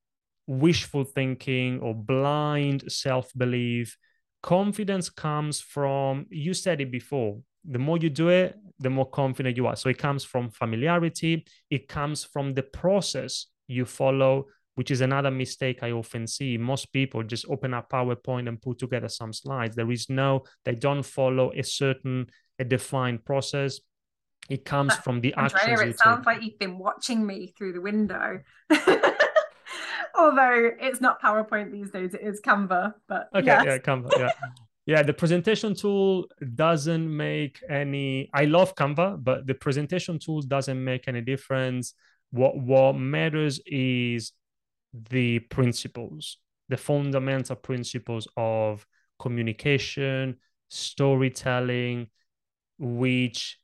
[0.47, 3.97] wishful thinking or blind self belief.
[4.43, 9.57] Confidence comes from, you said it before, the more you do it, the more confident
[9.57, 9.77] you are.
[9.77, 15.31] So it comes from familiarity, it comes from the process you follow which is another
[15.31, 16.57] mistake I often see.
[16.57, 19.77] Most people just open up PowerPoint and put together some slides.
[19.77, 22.29] There is no, they don't follow a certain,
[22.59, 23.81] a defined process.
[24.49, 25.95] It comes from the Andrea, actions.
[25.95, 28.41] It sounds like you've been watching me through the window.
[30.19, 32.95] Although it's not PowerPoint these days, it is Canva.
[33.09, 33.65] But okay, yes.
[33.65, 34.31] yeah, Canva, yeah.
[34.87, 38.29] yeah, the presentation tool doesn't make any.
[38.35, 41.95] I love Canva, but the presentation tool doesn't make any difference.
[42.33, 44.33] What what matters is
[44.93, 48.87] the principles, the fundamental principles of
[49.19, 50.37] communication,
[50.69, 52.09] storytelling,
[52.79, 53.59] which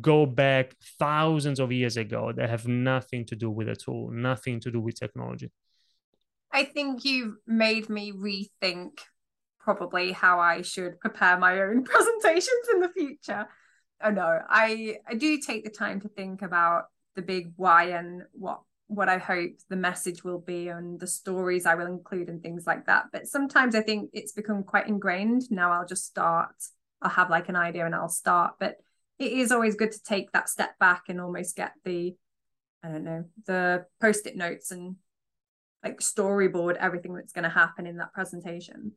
[0.00, 4.60] go back thousands of years ago that have nothing to do with a tool, nothing
[4.60, 5.50] to do with technology.
[6.52, 8.98] I think you've made me rethink
[9.58, 13.46] probably how I should prepare my own presentations in the future.
[14.02, 16.84] Oh no, I I do take the time to think about
[17.16, 21.64] the big why and what what I hope the message will be and the stories
[21.64, 23.04] I will include and things like that.
[23.12, 25.42] But sometimes I think it's become quite ingrained.
[25.48, 26.56] Now I'll just start.
[27.00, 28.54] I'll have like an idea and I'll start.
[28.58, 28.78] But
[29.20, 32.16] it is always good to take that step back and almost get the,
[32.82, 34.96] I don't know, the post-it notes and
[35.84, 38.92] like storyboard everything that's going to happen in that presentation.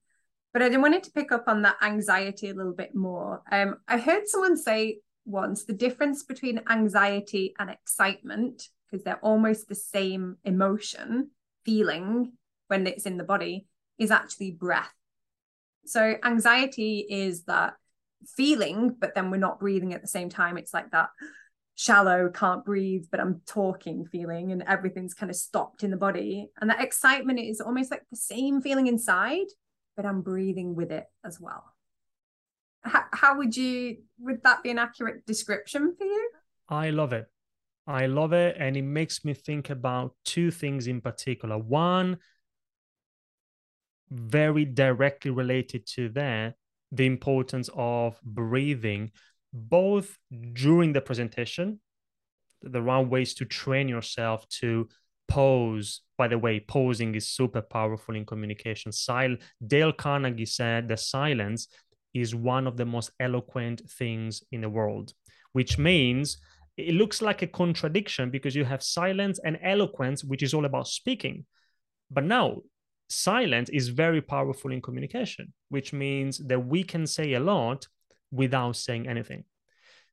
[0.54, 3.44] But I wanted to pick up on that anxiety a little bit more.
[3.52, 9.68] Um, I heard someone say once the difference between anxiety and excitement because they're almost
[9.68, 11.32] the same emotion,
[11.66, 12.32] feeling
[12.68, 13.66] when it's in the body,
[13.98, 14.94] is actually breath.
[15.88, 17.74] So anxiety is that
[18.38, 20.60] feeling, but then we're not breathing at the same time.
[20.60, 21.10] It's like that
[21.74, 26.52] shallow, can't breathe, but I'm talking feeling, and everything's kind of stopped in the body.
[26.62, 29.48] And that excitement is almost like the same feeling inside,
[29.98, 31.64] but I'm breathing with it as well.
[32.84, 36.30] How, how would you, would that be an accurate description for you?
[36.70, 37.28] I love it.
[37.86, 38.56] I love it.
[38.60, 41.58] And it makes me think about two things in particular.
[41.58, 42.18] One,
[44.10, 46.56] very directly related to that,
[46.92, 49.12] the importance of breathing,
[49.52, 50.18] both
[50.54, 51.80] during the presentation,
[52.62, 54.88] the right ways to train yourself to
[55.28, 56.02] pose.
[56.18, 58.92] By the way, posing is super powerful in communication.
[58.94, 61.68] Sil- Dale Carnegie said that silence
[62.14, 65.14] is one of the most eloquent things in the world,
[65.54, 66.38] which means
[66.78, 70.88] it looks like a contradiction because you have silence and eloquence, which is all about
[70.88, 71.46] speaking.
[72.10, 72.62] But now,
[73.10, 77.88] silence is very powerful in communication, which means that we can say a lot
[78.32, 79.44] without saying anything.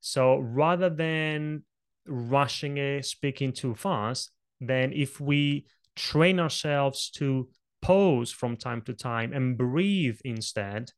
[0.01, 1.65] So rather than
[2.07, 7.49] rushing it, speaking too fast, then if we train ourselves to
[7.83, 10.91] pause from time to time and breathe instead,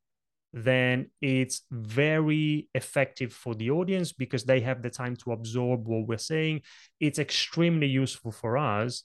[0.52, 6.06] then it's very effective for the audience because they have the time to absorb what
[6.06, 6.60] we're saying.
[7.00, 9.04] It's extremely useful for us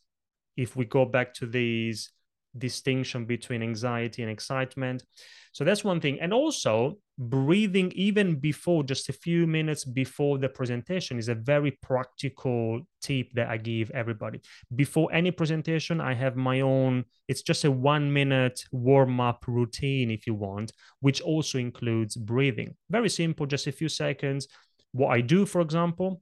[0.58, 2.12] if we go back to these
[2.58, 5.04] distinction between anxiety and excitement.
[5.52, 6.20] So that's one thing.
[6.20, 11.72] And also, breathing even before, just a few minutes before the presentation, is a very
[11.82, 14.42] practical tip that I give everybody.
[14.76, 20.12] Before any presentation, I have my own, it's just a one minute warm up routine,
[20.12, 22.76] if you want, which also includes breathing.
[22.90, 24.48] Very simple, just a few seconds.
[24.92, 26.22] What I do, for example,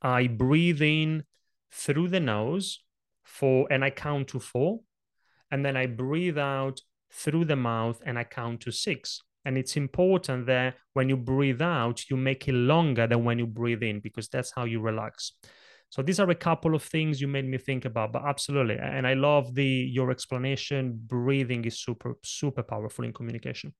[0.00, 1.24] I breathe in
[1.72, 2.80] through the nose
[3.24, 4.80] for, and I count to four
[5.50, 6.80] and then I breathe out
[7.12, 9.20] through the mouth and I count to six.
[9.44, 13.46] And it's important that when you breathe out, you make it longer than when you
[13.46, 15.32] breathe in because that's how you relax.
[15.90, 18.78] So these are a couple of things you made me think about, but absolutely.
[18.78, 20.98] And I love the your explanation.
[21.06, 23.74] Breathing is super, super powerful in communication.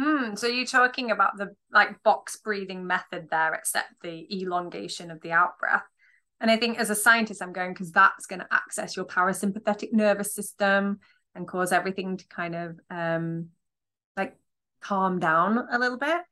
[0.00, 5.20] Mm, so you're talking about the like box breathing method there, except the elongation of
[5.20, 5.84] the out breath.
[6.40, 9.92] And I think as a scientist, I'm going because that's going to access your parasympathetic
[9.92, 11.00] nervous system
[11.34, 13.48] and cause everything to kind of um,
[14.16, 14.36] like
[14.80, 16.22] calm down a little bit.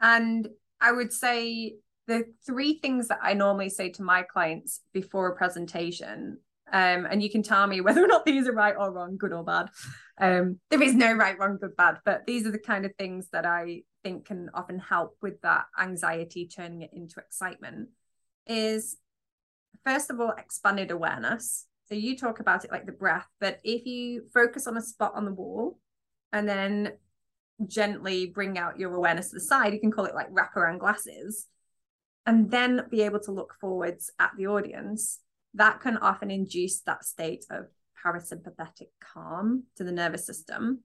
[0.00, 0.48] And
[0.80, 5.36] I would say the three things that I normally say to my clients before a
[5.36, 6.38] presentation,
[6.70, 9.32] um, and you can tell me whether or not these are right or wrong, good
[9.32, 9.70] or bad.
[10.18, 13.28] Um, there is no right, wrong, good, bad, but these are the kind of things
[13.32, 17.88] that I think can often help with that anxiety turning it into excitement.
[18.46, 18.98] Is
[19.84, 21.66] first of all, expanded awareness.
[21.88, 25.12] So you talk about it like the breath, but if you focus on a spot
[25.14, 25.78] on the wall
[26.32, 26.92] and then
[27.66, 31.46] gently bring out your awareness to the side, you can call it like wraparound glasses,
[32.26, 35.20] and then be able to look forwards at the audience,
[35.52, 37.66] that can often induce that state of
[38.04, 40.80] parasympathetic calm to the nervous system.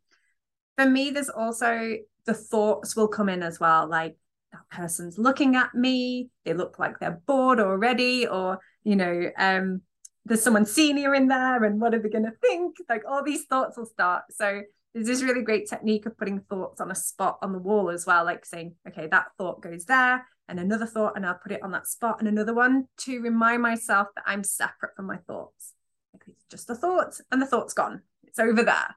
[0.78, 1.95] For me, there's also
[2.26, 4.18] the thoughts will come in as well, like
[4.52, 8.60] that person's looking at me, they look like they're bored already, or
[8.90, 9.82] you know, um,
[10.26, 12.78] there's someone senior in there and what are they going to think?
[12.90, 14.24] Like all these thoughts will start.
[14.32, 14.64] So
[14.96, 18.08] there's this really great technique of putting thoughts on a spot on the wall as
[18.08, 21.62] well, like saying, okay, that thought goes there and another thought, and I'll put it
[21.62, 25.76] on that spot and another one to remind myself that I'm separate from my thoughts.
[26.12, 28.02] Like it's just a thought, and the thought's gone.
[28.24, 28.96] It's over there.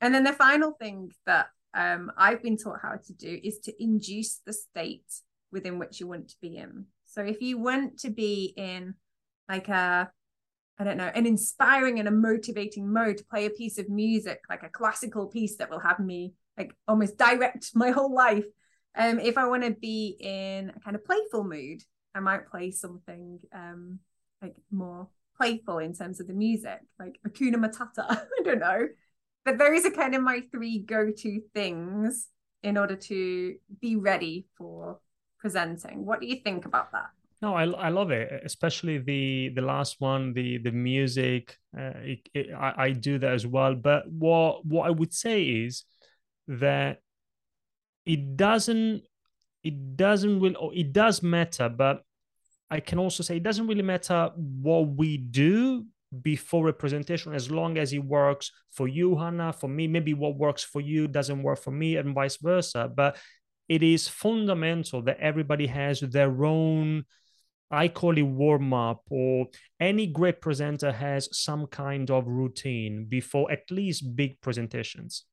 [0.00, 3.72] And then the final thing that um, I've been taught how to do is to
[3.80, 5.06] induce the state
[5.52, 6.86] within which you want to be in.
[7.04, 8.94] So if you want to be in
[9.48, 10.10] like a
[10.78, 14.40] I don't know, an inspiring and a motivating mode to play a piece of music,
[14.50, 18.44] like a classical piece that will have me like almost direct my whole life.
[18.96, 21.82] Um, if I want to be in a kind of playful mood,
[22.14, 23.98] I might play something um
[24.42, 28.04] like more playful in terms of the music, like Hakuna Matata.
[28.08, 28.88] I don't know.
[29.44, 32.28] But those are kind of my three go-to things
[32.62, 34.98] in order to be ready for
[35.38, 36.06] presenting.
[36.06, 37.10] What do you think about that?
[37.44, 41.58] No, I, I love it, especially the the last one, the the music.
[41.78, 43.74] Uh, it, it, I, I do that as well.
[43.74, 45.84] But what what I would say is
[46.48, 47.00] that
[48.06, 49.02] it doesn't
[49.62, 52.00] it doesn't really it does matter, but
[52.70, 55.84] I can also say it doesn't really matter what we do
[56.22, 60.36] before a presentation as long as it works for you hannah for me maybe what
[60.38, 63.16] works for you doesn't work for me and vice versa but
[63.68, 67.04] it is fundamental that everybody has their own
[67.74, 69.46] I call it warm up, or
[69.80, 75.24] any great presenter has some kind of routine before at least big presentations.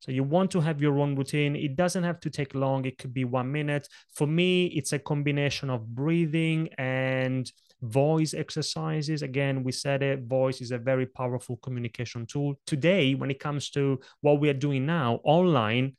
[0.00, 1.54] So you want to have your own routine.
[1.54, 2.84] It doesn't have to take long.
[2.86, 3.86] It could be one minute.
[4.14, 7.48] For me, it's a combination of breathing and
[7.82, 9.22] voice exercises.
[9.22, 12.54] Again, we said it, voice is a very powerful communication tool.
[12.66, 15.96] Today, when it comes to what we are doing now, online,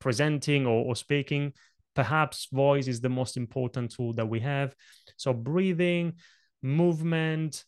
[0.00, 1.52] presenting or, or speaking,
[1.94, 4.74] perhaps voice is the most important tool that we have.
[5.16, 6.14] So breathing,
[6.62, 7.64] movement,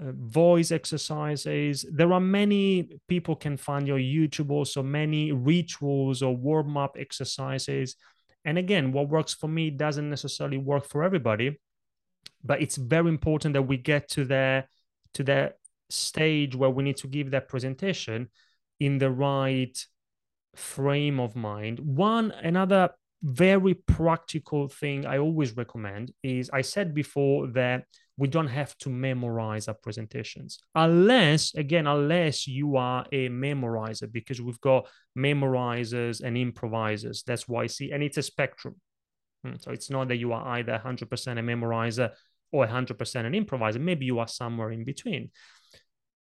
[0.00, 1.84] uh, voice exercises.
[1.90, 7.96] There are many people can find your YouTube also many rituals or warm up exercises.
[8.44, 11.58] And again, what works for me doesn't necessarily work for everybody,
[12.42, 14.64] but it's very important that we get to the
[15.14, 15.54] to the
[15.90, 18.28] stage where we need to give that presentation
[18.80, 19.86] in the right
[20.56, 21.78] frame of mind.
[21.78, 22.90] One another
[23.24, 27.84] very practical thing I always recommend is I said before that
[28.18, 34.42] we don't have to memorize our presentations unless again unless you are a memorizer because
[34.42, 34.86] we've got
[35.18, 37.22] memorizers and improvisers.
[37.26, 38.74] That's why I see and it's a spectrum.
[39.42, 42.10] Hmm, so it's not that you are either 100% a memorizer
[42.52, 43.78] or 100% an improviser.
[43.78, 45.30] Maybe you are somewhere in between.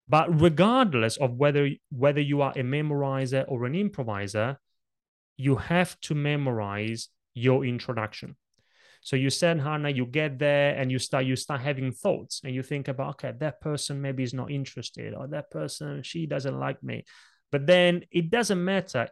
[0.09, 4.57] But regardless of whether whether you are a memorizer or an improviser
[5.39, 8.35] you have to memorize your introduction.
[9.01, 12.53] So you said, Hannah, you get there and you start you start having thoughts and
[12.53, 16.59] you think about, okay, that person maybe is not interested, or that person, she doesn't
[16.59, 17.05] like me.
[17.53, 19.07] But then it doesn't matter.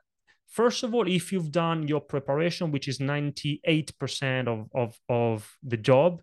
[0.49, 5.77] First of all, if you've done your preparation, which is 98% of, of, of the
[5.77, 6.21] job,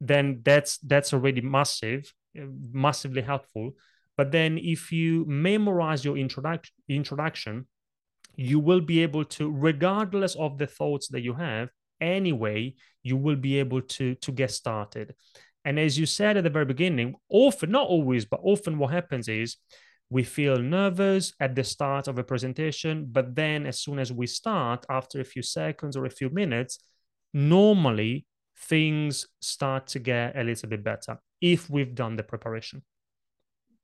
[0.00, 3.70] then that's that's already massive, massively helpful.
[4.16, 7.68] But then if you memorize your introduction introduction,
[8.36, 11.70] you will be able to regardless of the thoughts that you have
[12.00, 15.14] anyway you will be able to to get started.
[15.64, 19.28] And as you said at the very beginning often not always but often what happens
[19.28, 19.56] is
[20.10, 24.26] we feel nervous at the start of a presentation but then as soon as we
[24.26, 26.78] start after a few seconds or a few minutes
[27.32, 28.26] normally
[28.58, 32.82] things start to get a little bit better if we've done the preparation.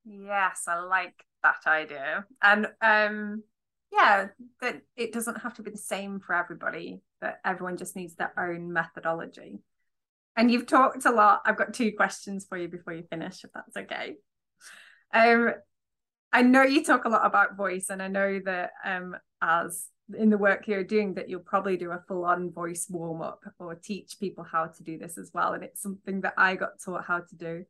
[0.04, 2.26] Yes i like that idea.
[2.42, 3.42] And um
[3.92, 4.28] yeah
[4.60, 8.32] that it doesn't have to be the same for everybody that everyone just needs their
[8.38, 9.58] own methodology.
[10.36, 11.42] And you've talked a lot.
[11.44, 14.16] I've got two questions for you before you finish if that's okay.
[15.12, 15.52] Um
[16.32, 20.30] i know you talk a lot about voice and i know that um as in
[20.30, 24.44] the work you're doing that you'll probably do a full-on voice warm-up or teach people
[24.44, 27.36] how to do this as well and it's something that i got taught how to
[27.36, 27.64] do.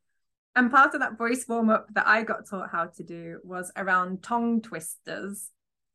[0.56, 4.22] And part of that voice warm-up that i got taught how to do was around
[4.22, 5.50] tongue twisters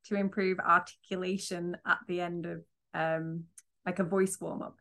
[0.05, 2.61] to improve articulation at the end of
[2.93, 3.45] um,
[3.85, 4.77] like a voice warm up.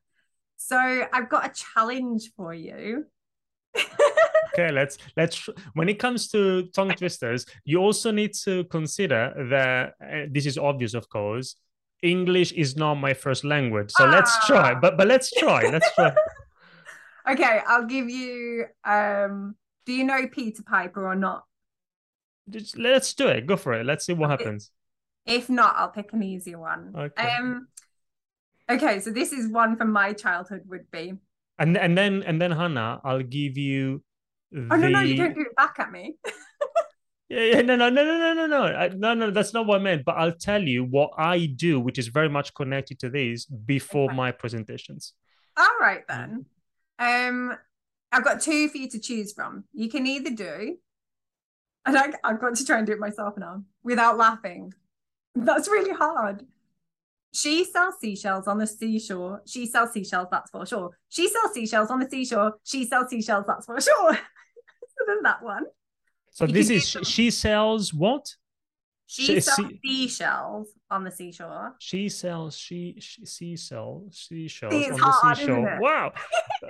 [0.57, 3.07] So I've got a challenge for you.
[4.55, 5.49] okay, let's let's.
[5.75, 10.59] When it comes to tongue twisters, you also need to consider that uh, this is
[10.59, 11.57] obvious, of course.
[12.03, 14.11] English is not my first language, so ah.
[14.11, 14.75] let's try.
[14.75, 15.69] But but let's try.
[15.69, 16.15] Let's try.
[17.31, 18.67] okay, I'll give you.
[18.85, 19.57] Um,
[19.87, 21.45] do you know Peter Piper or not?
[22.49, 23.47] Just, let's do it.
[23.47, 23.87] Go for it.
[23.87, 24.71] Let's see what happens.
[25.27, 26.93] If not, I'll pick an easier one.
[26.97, 27.37] Okay.
[27.37, 27.69] Um,
[28.71, 31.15] okay, so this is one from my childhood would be.
[31.59, 34.03] And and then and then Hannah, I'll give you.
[34.51, 34.69] The...
[34.71, 35.01] Oh no no!
[35.01, 36.17] You don't do it back at me.
[37.29, 39.31] yeah, yeah, no, no, no, no, no, no, no, no, no.
[39.31, 40.05] That's not what I meant.
[40.05, 44.07] But I'll tell you what I do, which is very much connected to this before
[44.07, 44.17] okay.
[44.17, 45.15] my presentations.
[45.57, 46.47] All right then.
[46.99, 47.57] Um,
[48.11, 49.65] I've got two for you to choose from.
[49.73, 50.77] You can either do,
[51.87, 54.75] and I, I've got to try and do it myself now without laughing.
[55.35, 56.47] That's really hard.
[57.35, 59.41] She sells seashells on the seashore.
[59.47, 60.91] She sells seashells, that's for sure.
[61.09, 62.55] She sells seashells on the seashore.
[62.63, 64.15] She sells seashells, that's for sure.
[64.17, 65.65] so that one.
[66.31, 68.35] So You this is do- she sells what?
[69.07, 71.75] She She- sells she- seashells on the seashore.
[71.79, 75.79] She sells she, she she sells seashells it's on hard, the seashore.
[75.81, 76.13] Wow.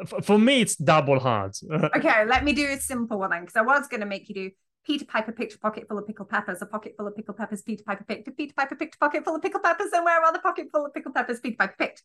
[0.07, 1.53] For- For me, it's double hard.
[1.97, 4.35] Okay, let me do a simple one then, because I was going to make you
[4.37, 4.51] do
[4.85, 7.63] Peter Piper picked a pocket full of pickled peppers, a pocket full of pickled peppers,
[7.63, 10.33] Peter Piper picked, Peter Piper picked a pocket full of pickled peppers, and where are
[10.33, 12.03] the pocket full of pickled peppers Peter Piper picked?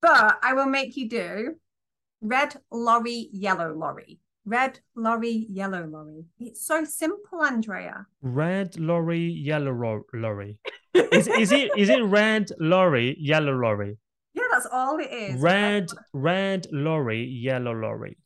[0.00, 1.54] But I will make you do
[2.20, 4.20] red lorry, yellow lorry.
[4.44, 6.24] Red lorry, yellow lorry.
[6.38, 8.06] It's so simple, Andrea.
[8.22, 10.58] red lorry, yellow lorry.
[10.94, 13.98] Is, is it is it red lorry, yellow lorry?
[14.34, 15.40] Yeah, that's all it is.
[15.40, 18.16] Red red lorry, yellow lorry.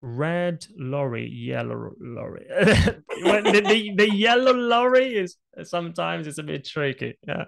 [0.00, 2.46] Red lorry, yellow lorry.
[3.22, 7.18] When the, the, the yellow lorry is sometimes it's a bit tricky.
[7.26, 7.44] Yeah.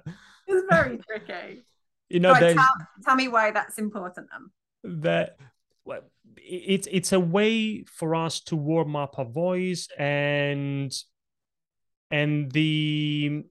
[0.49, 1.65] It's very tricky.
[2.09, 2.67] You know, right, tell,
[3.05, 5.01] tell me why that's important then.
[5.03, 5.37] that
[5.85, 6.01] well,
[6.37, 10.93] it's it's a way for us to warm up our voice and
[12.11, 13.45] and the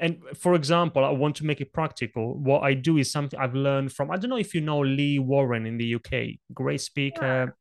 [0.00, 3.54] and for example i want to make it practical what i do is something i've
[3.54, 6.12] learned from i don't know if you know lee warren in the uk
[6.52, 7.56] great speaker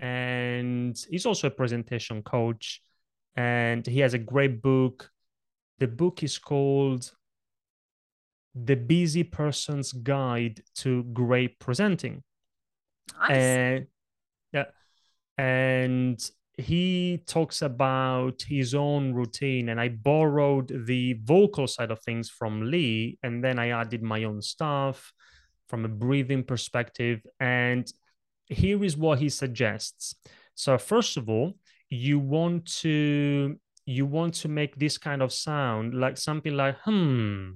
[0.00, 2.82] and he's also a presentation coach.
[3.36, 5.10] And he has a great book.
[5.78, 7.12] The book is called
[8.54, 12.22] the busy person's guide to great presenting.
[13.18, 13.30] Nice.
[13.30, 13.86] and
[14.52, 14.64] yeah.
[15.36, 19.68] And he talks about his own routine.
[19.68, 23.18] And i borrowed the vocal side of things from lee.
[23.22, 25.12] And then i added my own stuff
[25.68, 27.20] from a breathing perspective.
[27.38, 27.90] And
[28.50, 30.14] here is what he suggests.
[30.54, 31.56] So first of all
[31.88, 37.50] you want to you want to make this kind of sound like something like hmm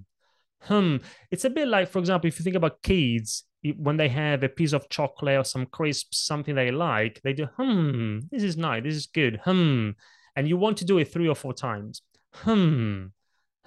[0.62, 0.96] hmm.
[1.30, 3.44] It's a bit like for example if you think about kids
[3.76, 7.46] when they have a piece of chocolate or some crisps something they like they do
[7.56, 9.90] hmm this is nice this is good hmm.
[10.36, 13.06] And you want to do it three or four times hmm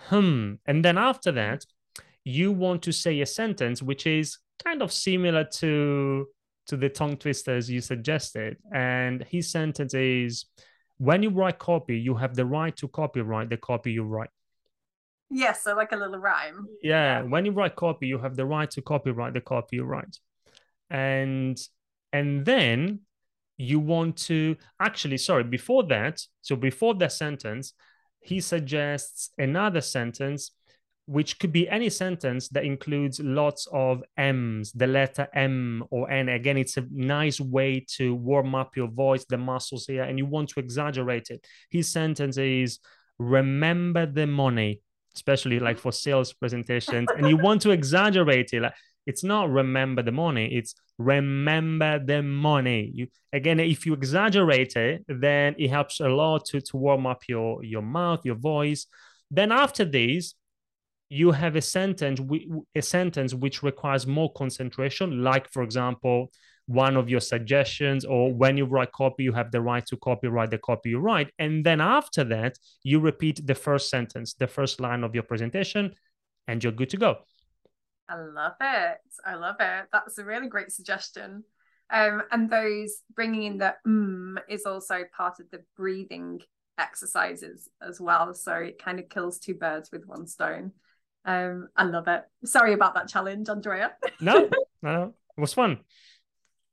[0.09, 0.53] hmm.
[0.65, 1.65] And then after that
[2.23, 6.28] you want to say a sentence which is kind of similar to
[6.68, 10.45] to the tongue twisters you suggested and his sentence is
[10.97, 14.30] when you write copy you have the right to copyright the copy you write
[15.30, 16.68] yes, so like a little rhyme.
[16.82, 20.18] yeah when you write copy you have the right to copyright the copy you write
[20.89, 21.57] and
[22.13, 22.99] and then
[23.57, 27.74] you want to actually sorry before that so before that sentence
[28.22, 30.51] he suggests another sentence
[31.08, 36.28] which could be any sentence that includes lots of m's the letter m or n.
[36.28, 40.26] Again it's a nice way to warm up your voice the muscles here and you
[40.26, 41.47] want to exaggerate it.
[41.70, 42.80] His sentence is
[43.18, 44.82] remember the money
[45.16, 48.62] especially like for sales presentations and you want to exaggerate it.
[48.62, 52.91] Like it's not remember the money it's remember the money.
[52.93, 57.22] You again if you exaggerate it then it helps a lot to, to warm up
[57.30, 58.88] your your mouth your voice.
[59.32, 60.34] Then after this
[61.10, 62.20] you have a sentence
[62.76, 66.32] a sentence which requires more concentration like for example
[66.66, 70.51] one of your suggestions or when you write copy you have the right to copyright
[70.51, 74.82] the copy you write and then after that you repeat the first sentence the first
[74.82, 75.93] line of your presentation
[76.47, 77.18] and you're good to go
[78.10, 78.97] I love it.
[79.26, 79.88] I love it.
[79.91, 81.43] That's a really great suggestion.
[81.89, 86.41] Um, and those bringing in the mm is also part of the breathing
[86.78, 88.34] exercises as well.
[88.34, 90.72] So it kind of kills two birds with one stone.
[91.28, 92.23] Um, I love it.
[92.45, 93.91] Sorry about that challenge, Andrea.
[94.21, 94.49] no
[94.82, 95.80] no it was fun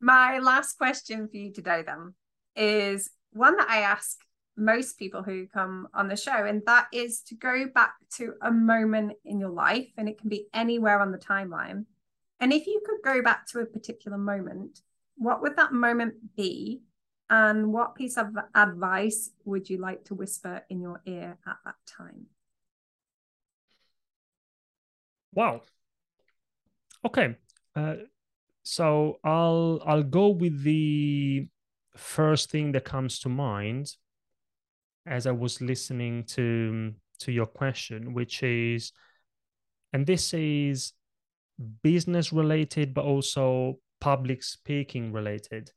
[0.01, 2.15] My last question for you today, then,
[2.55, 4.19] is one that I ask
[4.57, 8.53] most people who come on the show, and that is to go back to a
[8.53, 11.87] moment in your life, and it can be anywhere on the timeline.
[12.39, 14.83] And if you could go back to a particular moment,
[15.17, 16.83] what would that moment be?
[17.29, 21.77] And what piece of advice would you like to whisper in your ear at that
[21.87, 22.27] time?
[25.35, 25.63] Wow.
[27.05, 27.37] Okay.
[27.77, 27.97] Uh,
[28.63, 31.49] so I'll I'll go with the
[31.97, 33.93] first thing that comes to mind
[35.07, 38.93] as I was listening to to your question, which is,
[39.93, 40.93] and this is
[41.83, 45.73] business related, but also public speaking related.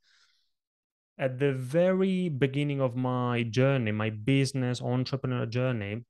[1.18, 6.04] At the very beginning of my journey, my business entrepreneur journey,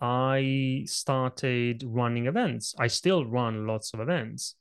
[0.00, 2.74] I started running events.
[2.78, 4.54] I still run lots of events.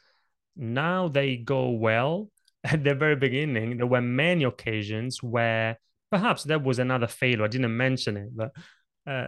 [0.56, 2.30] Now they go well,
[2.64, 5.78] at the very beginning, there were many occasions where
[6.12, 7.44] perhaps that was another failure.
[7.44, 8.52] I didn't mention it, but
[9.08, 9.28] uh,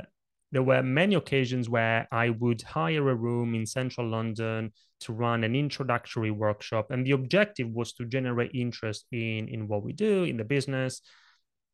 [0.52, 4.72] there were many occasions where I would hire a room in central London
[5.02, 6.91] to run an introductory workshop.
[6.91, 11.02] And the objective was to generate interest in, in what we do, in the business.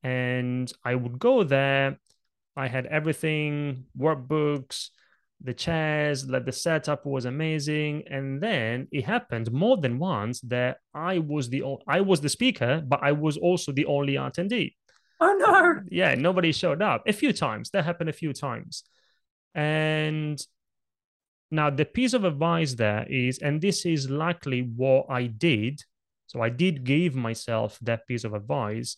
[0.02, 2.00] And I would go there.
[2.56, 4.90] I had everything, workbooks,
[5.44, 8.04] the chairs, like the setup was amazing.
[8.10, 12.84] And then it happened more than once that I was the I was the speaker,
[12.86, 14.76] but I was also the only attendee.
[15.20, 15.82] Oh no.
[15.90, 17.04] Yeah, nobody showed up.
[17.08, 17.70] A few times.
[17.72, 18.84] That happened a few times.
[19.56, 20.42] And
[21.50, 25.84] now the piece of advice there is, and this is likely what I did.
[26.28, 28.98] So I did give myself that piece of advice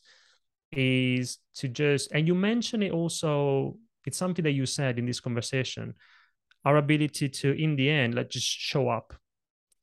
[0.78, 5.20] is to just and you mentioned it also it's something that you said in this
[5.20, 5.94] conversation
[6.66, 9.14] our ability to in the end like just show up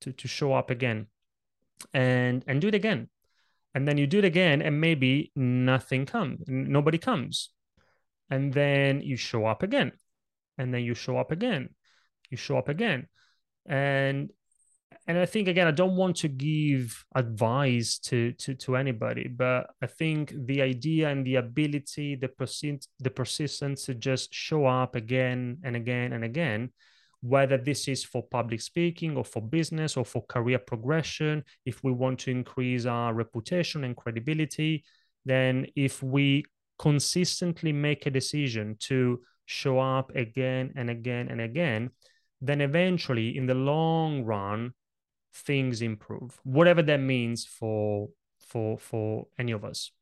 [0.00, 1.06] to to show up again
[1.92, 3.08] and and do it again.
[3.74, 7.50] And then you do it again and maybe nothing comes nobody comes.
[8.28, 9.92] And then you show up again.
[10.58, 11.70] And then you show up again.
[12.30, 13.08] You show up again.
[13.66, 14.30] And
[15.10, 19.70] and i think again i don't want to give advice to to to anybody but
[19.82, 24.94] i think the idea and the ability the persist the persistence to just show up
[24.94, 26.70] again and again and again
[27.22, 31.92] whether this is for public speaking or for business or for career progression, if we
[31.92, 34.82] want to increase our reputation and credibility,
[35.26, 36.42] then if we
[36.78, 41.90] consistently make a decision to show up again and again and again,
[42.40, 44.72] then eventually in the long run,
[45.32, 48.08] things improve, whatever that means for
[48.38, 49.92] for for any of us.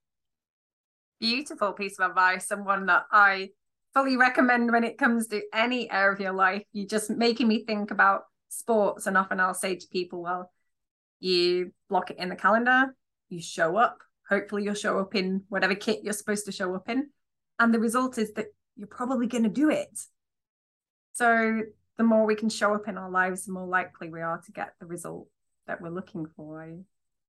[1.21, 3.51] Beautiful piece of advice, and one that I
[3.95, 6.63] fully recommend when it comes to any area of your life.
[6.73, 9.07] You're just making me think about sports.
[9.07, 10.53] And often I'll say to people, well,
[11.21, 12.95] you block it in the calendar,
[13.29, 13.99] you show up.
[14.29, 17.09] Hopefully, you'll show up in whatever kit you're supposed to show up in.
[17.59, 19.99] And the result is that you're probably going to do it.
[21.15, 21.63] So,
[21.99, 24.53] the more we can show up in our lives, the more likely we are to
[24.53, 25.29] get the result
[25.67, 26.63] that we're looking for.
[26.63, 26.77] I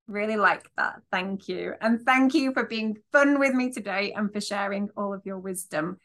[0.08, 1.02] really like that.
[1.12, 1.74] Thank you.
[1.82, 5.40] And thank you for being fun with me today and for sharing all of your
[5.40, 5.98] wisdom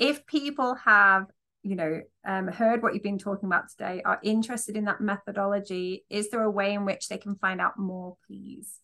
[0.00, 1.26] if people have
[1.62, 6.04] you know um, heard what you've been talking about today are interested in that methodology
[6.10, 8.78] is there a way in which they can find out more please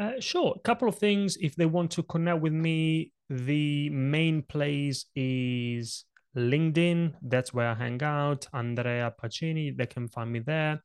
[0.00, 4.42] uh, sure a couple of things if they want to connect with me the main
[4.42, 6.06] place is
[6.36, 10.80] linkedin that's where i hang out andrea pacini they can find me there.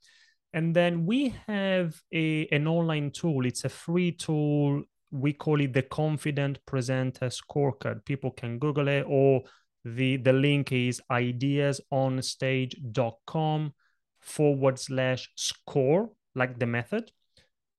[0.53, 3.45] And then we have a, an online tool.
[3.45, 4.81] It's a free tool.
[5.11, 8.05] We call it the confident presenter scorecard.
[8.05, 9.43] People can google it or
[9.85, 13.73] the the link is ideasonstage.com
[14.19, 17.11] forward slash score like the method.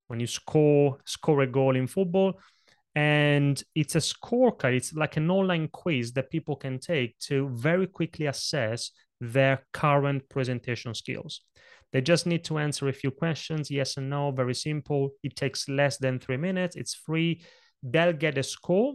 [0.06, 2.40] When you score score a goal in football
[2.98, 7.86] and it's a scorecard it's like an online quiz that people can take to very
[7.86, 8.90] quickly assess
[9.20, 11.42] their current presentation skills
[11.92, 15.10] they just need to answer a few questions, yes and no, very simple.
[15.22, 17.42] It takes less than three minutes, it's free.
[17.82, 18.94] They'll get a score,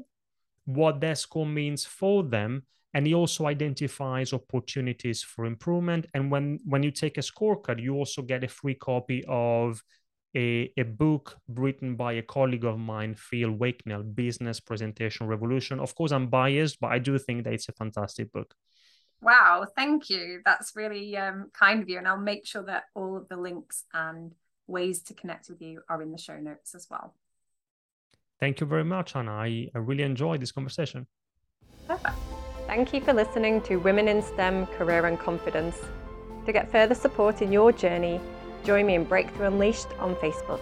[0.66, 2.64] what that score means for them.
[2.96, 6.06] And he also identifies opportunities for improvement.
[6.14, 9.82] And when, when you take a scorecard, you also get a free copy of
[10.36, 15.80] a, a book written by a colleague of mine, Phil Waknell, Business Presentation Revolution.
[15.80, 18.54] Of course, I'm biased, but I do think that it's a fantastic book.
[19.22, 20.42] Wow, thank you.
[20.44, 21.98] That's really um, kind of you.
[21.98, 24.34] And I'll make sure that all of the links and
[24.68, 27.16] ways to connect with you are in the show notes as well.
[28.40, 29.32] Thank you very much, Anna.
[29.32, 31.08] I, I really enjoyed this conversation.
[31.88, 32.16] Perfect.
[32.68, 35.78] Thank you for listening to Women in STEM Career and Confidence.
[36.46, 38.20] To get further support in your journey,
[38.64, 40.62] join me in Breakthrough Unleashed on Facebook.